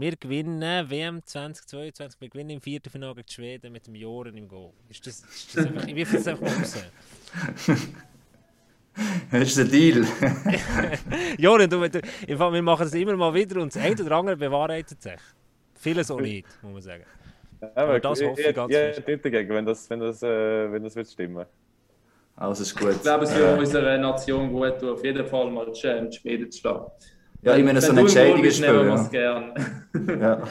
[0.01, 4.36] Wir gewinnen WM 2022, wir gewinnen im vierten Finale gegen die Schweden mit dem Joren
[4.36, 4.72] im Goal.
[4.88, 6.76] Ist das, ist das einfach, ich wirf es einfach mal raus.
[9.30, 10.05] Das ist der Deal.
[11.38, 14.16] Joren, du, du, im Fall, wir machen das immer mal wieder und das eine oder
[14.16, 15.20] andere bewahrheitet sich.
[15.76, 17.05] Vieles auch nicht, muss man sagen.
[17.76, 19.07] aber das ich, hoffe ich ich, ganz ich, fest.
[19.07, 21.46] nichts dagegen, wenn das, wenn das, äh, wenn das wird stimmen.
[22.34, 22.90] Also ist gut.
[22.90, 26.59] Ich glaube, es würde unserer Nation gut tun, auf jeden Fall mal die Schweden zu
[26.59, 26.86] schlagen.
[27.49, 29.20] Ja, ich meine, so ein Wenn du im Goal entscheidiges bist, nehmen Spiel.
[29.20, 29.40] Ja.
[29.40, 30.20] gerne.
[30.20, 30.49] ja.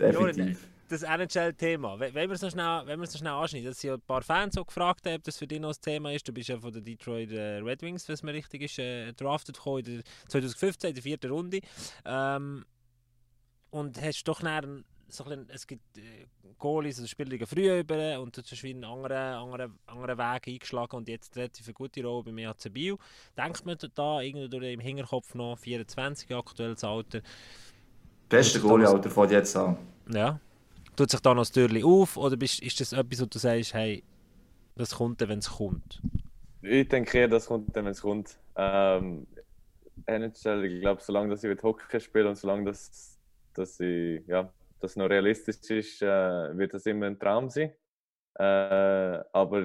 [0.12, 0.68] Definitiv.
[0.88, 3.80] das NHL-Thema, wenn wenn wir es noch schnell, wenn wir es noch schnell anschneiden, dass
[3.80, 6.26] sich ein paar Fans auch gefragt haben, ob das für dich noch ein Thema ist.
[6.26, 9.12] Du bist ja von den Detroit äh, Red Wings, wenn es mir richtig ist, äh,
[9.12, 11.60] drafted gekommen in der 2015, in der vierten Runde.
[12.04, 12.64] Ähm,
[13.70, 16.26] und hast doch nachher so ein bisschen, es gibt äh,
[16.58, 20.96] Goalies, also Spieler früh über und du hast wie einen anderen, anderen, anderen Weg eingeschlagen
[20.96, 22.96] und jetzt relativ eine gute Rolle beim EHC Biel.
[23.36, 27.20] Denkt man da irgendwie durch im Hinterkopf noch 24, aktuelles Alter,
[28.28, 29.78] Beste Goalie-Alter von jetzt an.
[30.12, 30.38] ja.
[30.96, 33.72] Tut sich da noch das Türchen auf oder bist, ist das etwas, wo du sagst,
[33.72, 34.02] hey,
[34.74, 36.02] das kommt dann, wenn es kommt?
[36.60, 38.36] Ich denke eher, das kommt dann, wenn es kommt.
[38.56, 39.26] Ähm,
[40.06, 43.16] NHL, ich glaube, solange dass ich mit Hockey spiele und solange das,
[43.54, 47.72] dass ich, ja, das noch realistisch ist, äh, wird das immer ein Traum sein.
[48.38, 49.60] Äh, aber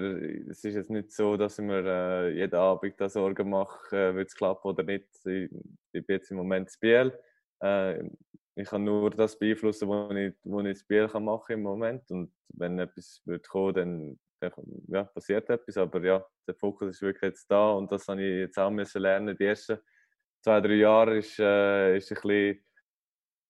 [0.49, 4.15] es ist jetzt nicht so, dass ich mir äh, jeden Abend da Sorgen mache, äh,
[4.15, 5.07] wird es klappen oder nicht.
[5.25, 5.51] Ich,
[5.91, 7.13] ich bin jetzt im Moment zu Biel.
[7.61, 8.03] Äh,
[8.55, 12.09] ich kann nur das beeinflussen, was ich, wo ich Spiel kann machen im Moment.
[12.09, 14.53] Und wenn etwas wird kommen, dann, dann
[14.87, 15.77] ja, passiert etwas.
[15.77, 19.01] Aber ja, der Fokus ist wirklich jetzt da und das habe ich jetzt auch müssen
[19.01, 19.37] lernen.
[19.37, 19.77] Die ersten
[20.41, 22.65] zwei, drei Jahre ist, äh, ist ein bisschen,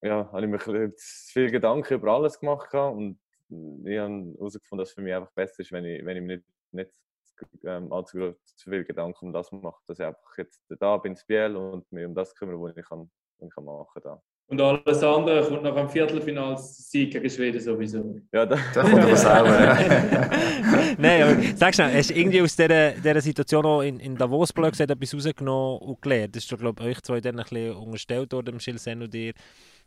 [0.04, 0.60] ja, habe ich mir
[0.95, 5.32] zu viel Gedanken über alles gemacht und ich habe herausgefunden, dass es für mich einfach
[5.32, 6.91] besser ist, wenn ich, wenn ich mir nicht, nicht
[7.66, 11.56] ähm, allzu viel Gedanken um das mache, dass ich einfach jetzt da bin, das Biel
[11.56, 14.20] und mich um das kümmere, was ich kann, was ich kann machen kann.
[14.47, 18.20] Und alles andere kommt nach dem Viertelfinale Sieg gegen Schweden sowieso.
[18.34, 19.49] Ja, da, Da kommt aber selber.
[20.97, 24.51] Nein, aber sag schnell, hast du irgendwie aus dieser, dieser Situation auch in, in Davos
[24.51, 26.36] blöd gesagt, etwas rausgenommen und gelernt?
[26.36, 29.34] Das ist, glaube ich, euch zwei dann ein bisschen unterstellt worden, Schill Sen und dir.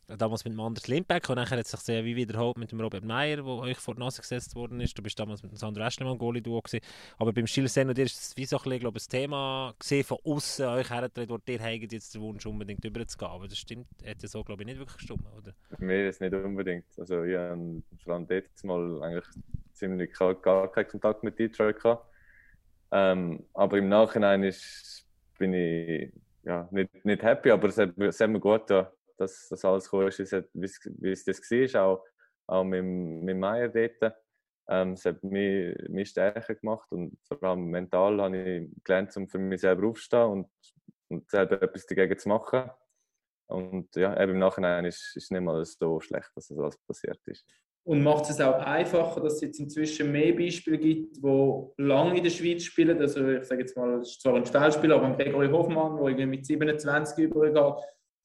[0.08, 3.04] Damals mit dem Anders Lindbeck und nachher hat sich sehr wie wiederholt mit dem Robert
[3.04, 4.96] Meyer, der euch vor die Nase gesetzt worden ist.
[4.96, 6.84] Du bist damals mit dem Sandro Eschlemann Goalie-Duo gewesen.
[7.18, 10.04] Aber beim Schill Sen und dir ist es wie so ein glaube ich, Thema gesehen
[10.04, 13.32] von außen euch hergetreten, wo ihr habt jetzt den Wunsch unbedingt überzugehen.
[13.32, 15.52] Aber das stimmt, hat ja so, glaube ich, nicht wirklich gestimmt, oder?
[15.76, 16.84] für mich ist es nicht unbedingt.
[16.96, 19.26] Also ich habe vor allem dort mal eigentlich
[19.72, 22.06] ziemlich gar, keinen Kontakt mit Detroit gehabt.
[22.92, 25.04] Ähm, aber im Nachhinein ist,
[25.36, 26.12] bin ich
[26.44, 28.86] ja, nicht, nicht happy, aber es hat, es hat mir gut getan,
[29.16, 32.04] dass das alles gekommen ist, wie es das war, auch,
[32.46, 34.14] auch mit, mit Meier dort.
[34.68, 39.28] Ähm, es hat mich, mich stärker gemacht und vor allem mental habe ich gelernt, um
[39.28, 40.48] für mich selber aufzustehen und,
[41.08, 42.70] und selber etwas dagegen zu machen.
[43.48, 47.20] Und ja, eben im Nachhinein ist es nicht mal so schlecht, dass das alles passiert
[47.26, 47.46] ist.
[47.86, 52.24] Und macht es auch einfacher, dass es jetzt inzwischen mehr Beispiele gibt, die lange in
[52.24, 52.98] der Schweiz spielen.
[53.00, 56.26] Also ich sage jetzt mal, es ist zwar ein Feldspieler, aber ein Gregory Hoffmann, der
[56.26, 57.76] mit 27 übergeht.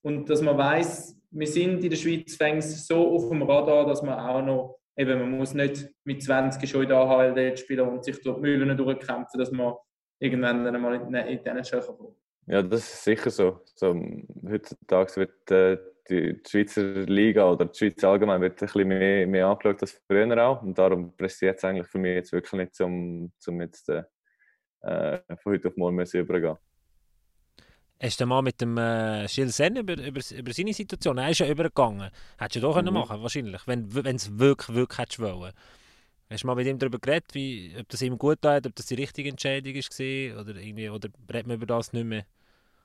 [0.04, 4.02] Und dass man weiß, wir sind in der Schweiz fängs so auf dem Radar, dass
[4.02, 8.04] man auch noch, eben, man muss nicht mit 20 schon in der AHL spielen und
[8.04, 9.76] sich durch die Mühlen durchkämpfen, dass man
[10.20, 12.16] irgendwann dann mal in, in die NHL kommt.
[12.48, 13.62] Ja, das ist sicher so.
[13.76, 13.96] so
[14.50, 15.78] heutzutage wird äh,
[16.10, 20.46] die, Schweizer Liga oder die Schweiz allgemein wird ein bisschen mehr, mehr angeschaut als früher
[20.46, 20.62] auch.
[20.62, 24.04] Und darum pressiert es eigentlich für mich jetzt wirklich nicht, um, um jetzt äh,
[24.82, 26.58] äh, von heute auf morgen übergehen.
[28.02, 31.40] Hast du mal mit dem äh, Gilles Sen über, über, über seine Situation, er ist
[31.40, 32.94] ja übergegangen, hättest du doch können Mhm.
[32.94, 35.54] machen wahrscheinlich, wenn es wirklich, wirklich hättest wollen.
[36.32, 38.88] Hast du mal mit ihm darüber geredet, wie, ob das ihm gut tat, ob das
[38.88, 42.26] die richtige Entscheidung war oder, irgendwie, oder redet man über das nicht mehr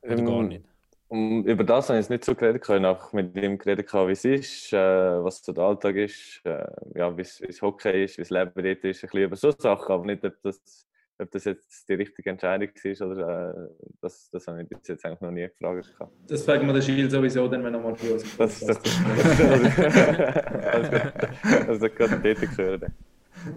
[0.09, 0.65] oder gar Ähm, nicht?
[1.09, 4.25] Um, über das habe ich nicht so geredet können, einfach mit ihm geredet, wie es
[4.27, 4.79] ist, äh,
[5.25, 8.31] was so der Alltag ist, äh, ja, wie es wie es Hockey ist, wie das
[8.31, 10.86] Leben dort ist, ein bisschen über so Sachen, aber nicht, ob das,
[11.19, 13.69] ob das jetzt die richtige Entscheidung war oder äh,
[14.01, 16.13] das, das habe ich bis jetzt eigentlich noch nie gefragt.
[16.29, 18.39] Das fragen wir den Schiel sowieso, dann, wenn er mal bei uns ist.
[18.39, 19.01] Das, das, das,
[21.67, 22.93] das, das gerade tätig hören.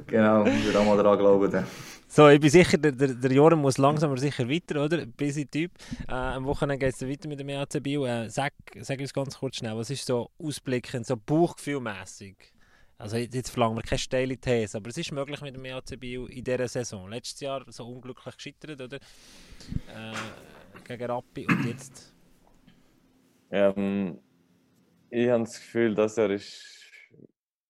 [0.08, 1.66] Genau, ich würde auch mal daran glauben.
[2.08, 5.06] So, ich bin sicher, der, der, der Joram muss langsam aber sicher weiter, oder?
[5.06, 5.72] Busy Typ.
[6.08, 8.06] Äh, am Wochenende geht es weiter mit dem EAC Bio.
[8.06, 12.36] Äh, sag, sag uns ganz kurz schnell, was ist so ausblickend, so bauchgefühlmässig?
[13.00, 16.26] Also jetzt, verlangen wir keine steile These, aber es ist möglich mit dem EAC Bio
[16.26, 17.10] in dieser Saison.
[17.10, 18.98] Letztes Jahr so unglücklich gescheitert, oder?
[18.98, 22.14] Äh, gegen Rappi und jetzt...
[23.52, 24.20] Ähm,
[25.10, 26.92] ich habe das Gefühl, dass er ist,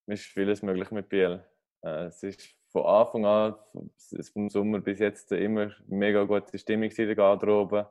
[0.08, 1.46] ist vieles möglich mit Biel.
[1.84, 3.56] Äh, es ist von Anfang an,
[4.34, 7.88] vom- Sommer bis jetzt, immer mega gute Stimmung in der Garderobe.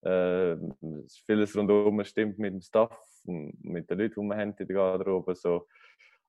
[0.00, 0.56] Äh,
[1.26, 5.34] vieles rundherum stimmt mit dem Staff, mit den Leuten, die wir haben in der Garderobe.
[5.34, 5.68] So.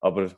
[0.02, 0.30] Aber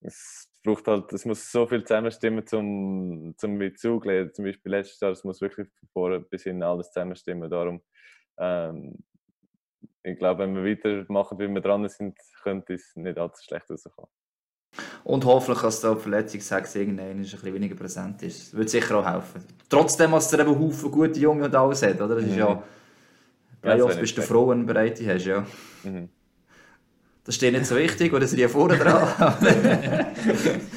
[0.00, 4.32] es braucht halt, es muss so viel zusammenstimmen, zum, zum mit zugeladen.
[4.34, 7.50] Zum Beispiel letztes Jahr, es muss wirklich von vorne bis hin alles zusammenstimmen.
[7.50, 7.82] Darum,
[8.38, 8.98] ähm,
[10.02, 14.10] ich glaube, wenn wir weitermachen, wie wir dran sind, könnte es nicht allzu schlecht rauskommen.
[15.04, 18.48] Und hoffentlich, dass da die Verletzungshex irgendwann ein bisschen weniger präsent ist.
[18.48, 19.42] Das würde sicher auch helfen.
[19.68, 22.16] Trotzdem, dass er eben Haufen gute Junge und alles hat, oder?
[22.16, 22.38] Das ist Mhm.
[22.38, 22.62] ja...
[23.64, 25.44] Ja, Playoffs bist du froh, wenn du bereit hast, ja.
[25.82, 26.08] Mhm.
[27.24, 29.08] Das steht nicht so wichtig, oder sind die vorne dran?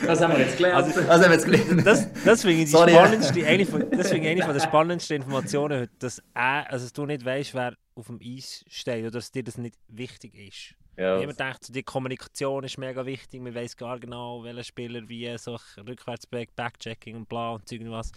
[0.05, 0.75] Das haben wir jetzt gelernt.
[0.75, 1.85] Also, also, haben wir jetzt gelernt.
[1.85, 2.91] Das, das finde ich die Sorry.
[2.91, 6.85] spannendste, eine von, das finde ich eine von der spannendsten Informationen heute, dass, er, also
[6.85, 10.35] dass du nicht weißt, wer auf dem Eis steht oder dass dir das nicht wichtig
[10.35, 10.75] ist.
[10.97, 15.33] Ja, Jemand denkt, die Kommunikation ist mega wichtig, man weiß gar genau, welcher Spieler wie,
[15.37, 18.11] so Rückwärtsback, Backchecking und bla und Zeug und was.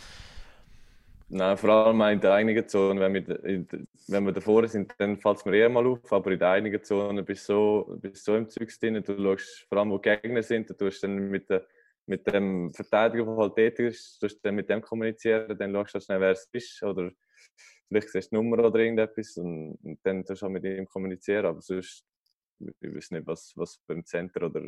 [1.36, 3.26] Nein, vor allem in der einigen Zone, wenn wir,
[4.06, 6.80] wenn wir davor sind, dann fällt es mir eher mal auf, aber in der einigen
[6.84, 9.98] Zone bist du so, bist du so im Zeug drin, du schaust vor allem, wo
[9.98, 11.66] Gegner sind, du tust dann mit, der,
[12.06, 15.94] mit dem Verteidiger, der halt tätig ist, tust dann mit dem kommunizieren, dann schaust du
[15.94, 17.10] halt schnell, wer es ist, oder
[17.88, 20.86] vielleicht siehst du die Nummer oder irgendetwas und, und dann tust du auch mit ihm
[20.86, 22.04] kommunizieren, aber sonst,
[22.60, 24.62] ich weiß nicht, was, was beim Center oder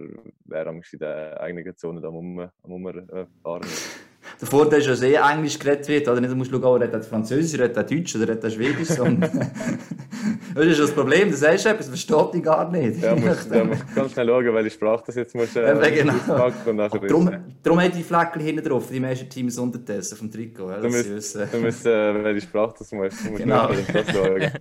[0.45, 4.01] wer am in der eigenen Zone da rumfahren ist.
[4.41, 6.31] Der Vorteil ist, dass eh Englisch geredet wird, oder nicht?
[6.33, 8.89] Du musst schauen, redet er Französisch, redet er Deutsch oder redet er Schwedisch.
[10.55, 13.03] Das ist das Problem, du sagst etwas, versteht dich gar nicht.
[13.03, 16.14] Ja, musst, da musst ganz schnell schauen, welche Sprache das jetzt musst, äh, Ja, genau.
[16.64, 17.57] und nachher Darum, wissen.
[17.62, 20.70] darum hat die Flecken hinten drauf, die meisten Teams unterdessen vom Trikot.
[20.70, 23.24] Ja, Du musst, du musst äh, welche Sprache das musst.
[23.27, 23.68] Du musst Genau.
[23.68, 24.51] das schauen.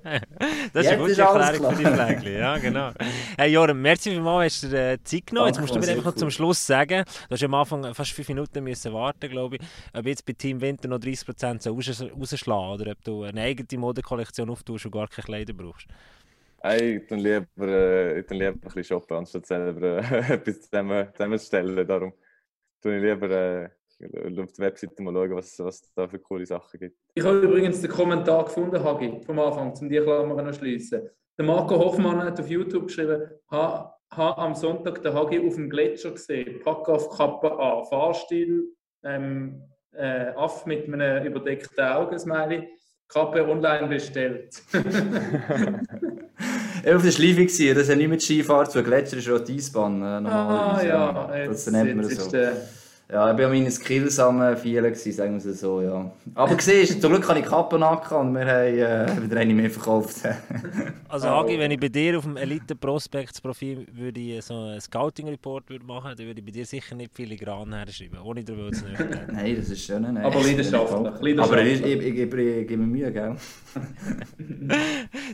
[0.74, 1.90] Das ist eine Jetzt gute ist alles Erklärung für die.
[1.90, 2.38] Flägli.
[2.38, 2.90] Ja, genau.
[3.38, 5.48] Hey Joram, merci vielmals, hast du dir äh, Zeit genommen.
[5.48, 8.28] Jetzt musst du mir einfach noch zum Schluss sagen, du hast am Anfang fast fünf
[8.28, 9.55] Minuten müssen warten, glaube ich,
[9.94, 13.80] ob jetzt bei Team Winter noch 30% so raus, rausschlagen oder ob du eine eigene
[13.80, 15.88] Modekollektion auftust und gar keine Kleider brauchst.
[16.62, 20.62] Hey, ich dann lieber, äh, ich dann lieber ein bisschen shoppen, anstatt selber äh, etwas
[20.62, 21.88] zusammen, zusammenzustellen.
[21.88, 22.14] Darum
[22.82, 23.70] tue ich lieber äh,
[24.42, 26.98] auf der Webseite mal schauen, was was es da für coole Sachen gibt.
[27.14, 31.10] Ich habe übrigens den Kommentar gefunden, Hagi, vom Anfang, um die Klammer noch schließen.
[31.38, 35.70] Der Marco Hoffmann hat auf YouTube geschrieben, ha, ha am Sonntag den Hagi auf dem
[35.70, 38.75] Gletscher gesehen, Pack auf Kappe an, Fahrstil,
[39.06, 39.62] ähm,
[39.94, 42.68] äh, Aff mit einem überdeckten Augen, Smiley,
[43.08, 44.62] Kappe online bestellt.
[46.84, 48.84] Ich war auf der Schleife, das hat nicht mit Skifahren zu.
[48.84, 50.02] Gletscher ist ja die Eisbahn.
[50.02, 52.38] Äh, ah ja, Das jetzt, nennt man das ist so.
[53.08, 56.12] Ja, ich war an meinen Skills am Vielen, gewesen, sagen wir es so, ja.
[56.34, 59.70] Aber siehst, zum Glück habe ich Kappen angehabt und wir haben äh, wieder eine mehr
[59.70, 60.18] verkauft.
[61.08, 61.28] Also.
[61.28, 65.30] Agi, wenn ich bei dir auf dem Elite Prospects Profil würde ich so einen Scouting
[65.30, 68.84] Report würde machen, dann würde ich bei dir sicher nicht filigran herschreiben, ohne darüber zu
[68.90, 69.28] nötigen.
[69.32, 70.02] nein, das ist schön.
[70.02, 73.36] Nein, Aber leidenschaftlich, Aber ich, ich, ich, ich, ich gebe mir Mühe, gell?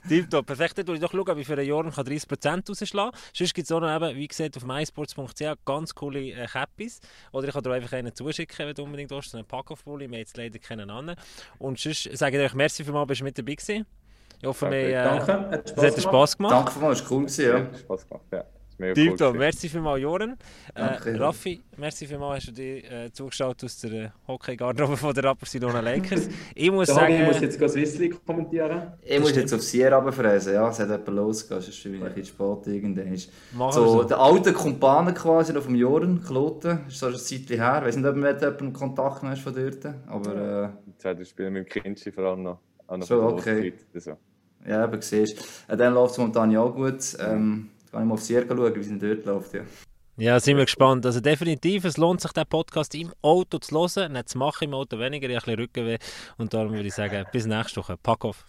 [0.07, 0.77] Tipptopp, perfekt.
[0.77, 3.71] Dann schaue ich doch, schauen, wie für einen Jahr kann 30% rausschlagen Sonst gibt es
[3.71, 6.99] auch noch, eben, wie gesagt, auf mysports.ch ganz coole äh, Käppis.
[7.31, 10.09] Oder ich kann dir einfach einen zuschicken, wenn du unbedingt willst, so einen Pack-Off-Bulli.
[10.09, 11.15] Wir haben jetzt leider keinen an.
[11.59, 13.85] Und sonst sage ich euch, merci für mal, bist du mit dabei gewesen.
[14.39, 16.01] Ich hoffe, wir, äh, Danke, hat es hat Spaß dir gemacht.
[16.01, 16.53] Spass gemacht.
[16.53, 17.25] Danke vielmals, das war cool.
[17.25, 17.57] Gewesen, Ja.
[17.57, 17.63] ja.
[17.65, 18.43] Hat Spaß gemacht, ja.
[18.81, 19.39] Das ist mega cool Tipptopp, gewesen.
[19.39, 20.31] merci vielmals, Joren.
[20.31, 20.35] Äh,
[20.75, 21.19] Danke.
[21.19, 25.79] Raffi, merci vielmals, hast du dir äh, zugeschaut aus der äh, Hockey-Garderobe von der Barcelona
[25.81, 26.27] Lakers.
[26.55, 27.13] Ich muss sagen...
[27.13, 28.93] Hagi muss jetzt gleich Swissli kommentieren.
[29.03, 32.13] Ich muss jetzt auf Sierra runterfräsen, ja, es hat jemand losgehen, sonst bin ich ein
[32.13, 33.17] bisschen spät irgendwann.
[33.53, 34.03] Machen So, so.
[34.03, 37.77] der alte Kumpane quasi noch vom Joren, Kloten, ist so ein Zeitchen her.
[37.81, 41.25] Ich weiß nicht, ob du mit jemandem Kontakt noch hast von dort, aber Die zweite
[41.25, 42.59] Spiele mit dem Kindschi vor allem noch.
[42.89, 43.73] Noch So, okay.
[43.93, 44.11] Auszeit, So.
[44.65, 45.73] äh, ja, eben siehst du.
[45.73, 46.99] Äh, dann läuft es momentan ja auch gut.
[47.19, 49.53] Ähm, jetzt kann ich mal auf Sierra schauen, wie es dort läuft.
[49.53, 49.61] Ja.
[50.17, 51.05] Ja, sind wir gespannt.
[51.05, 54.13] Also definitiv, es lohnt sich, den Podcast im Auto zu hören.
[54.13, 55.97] Nicht zu machen im Auto weniger, ich ein bisschen Rückenweh.
[56.37, 57.97] Und darum würde ich sagen, bis nächste Woche.
[57.97, 58.45] Pack auf.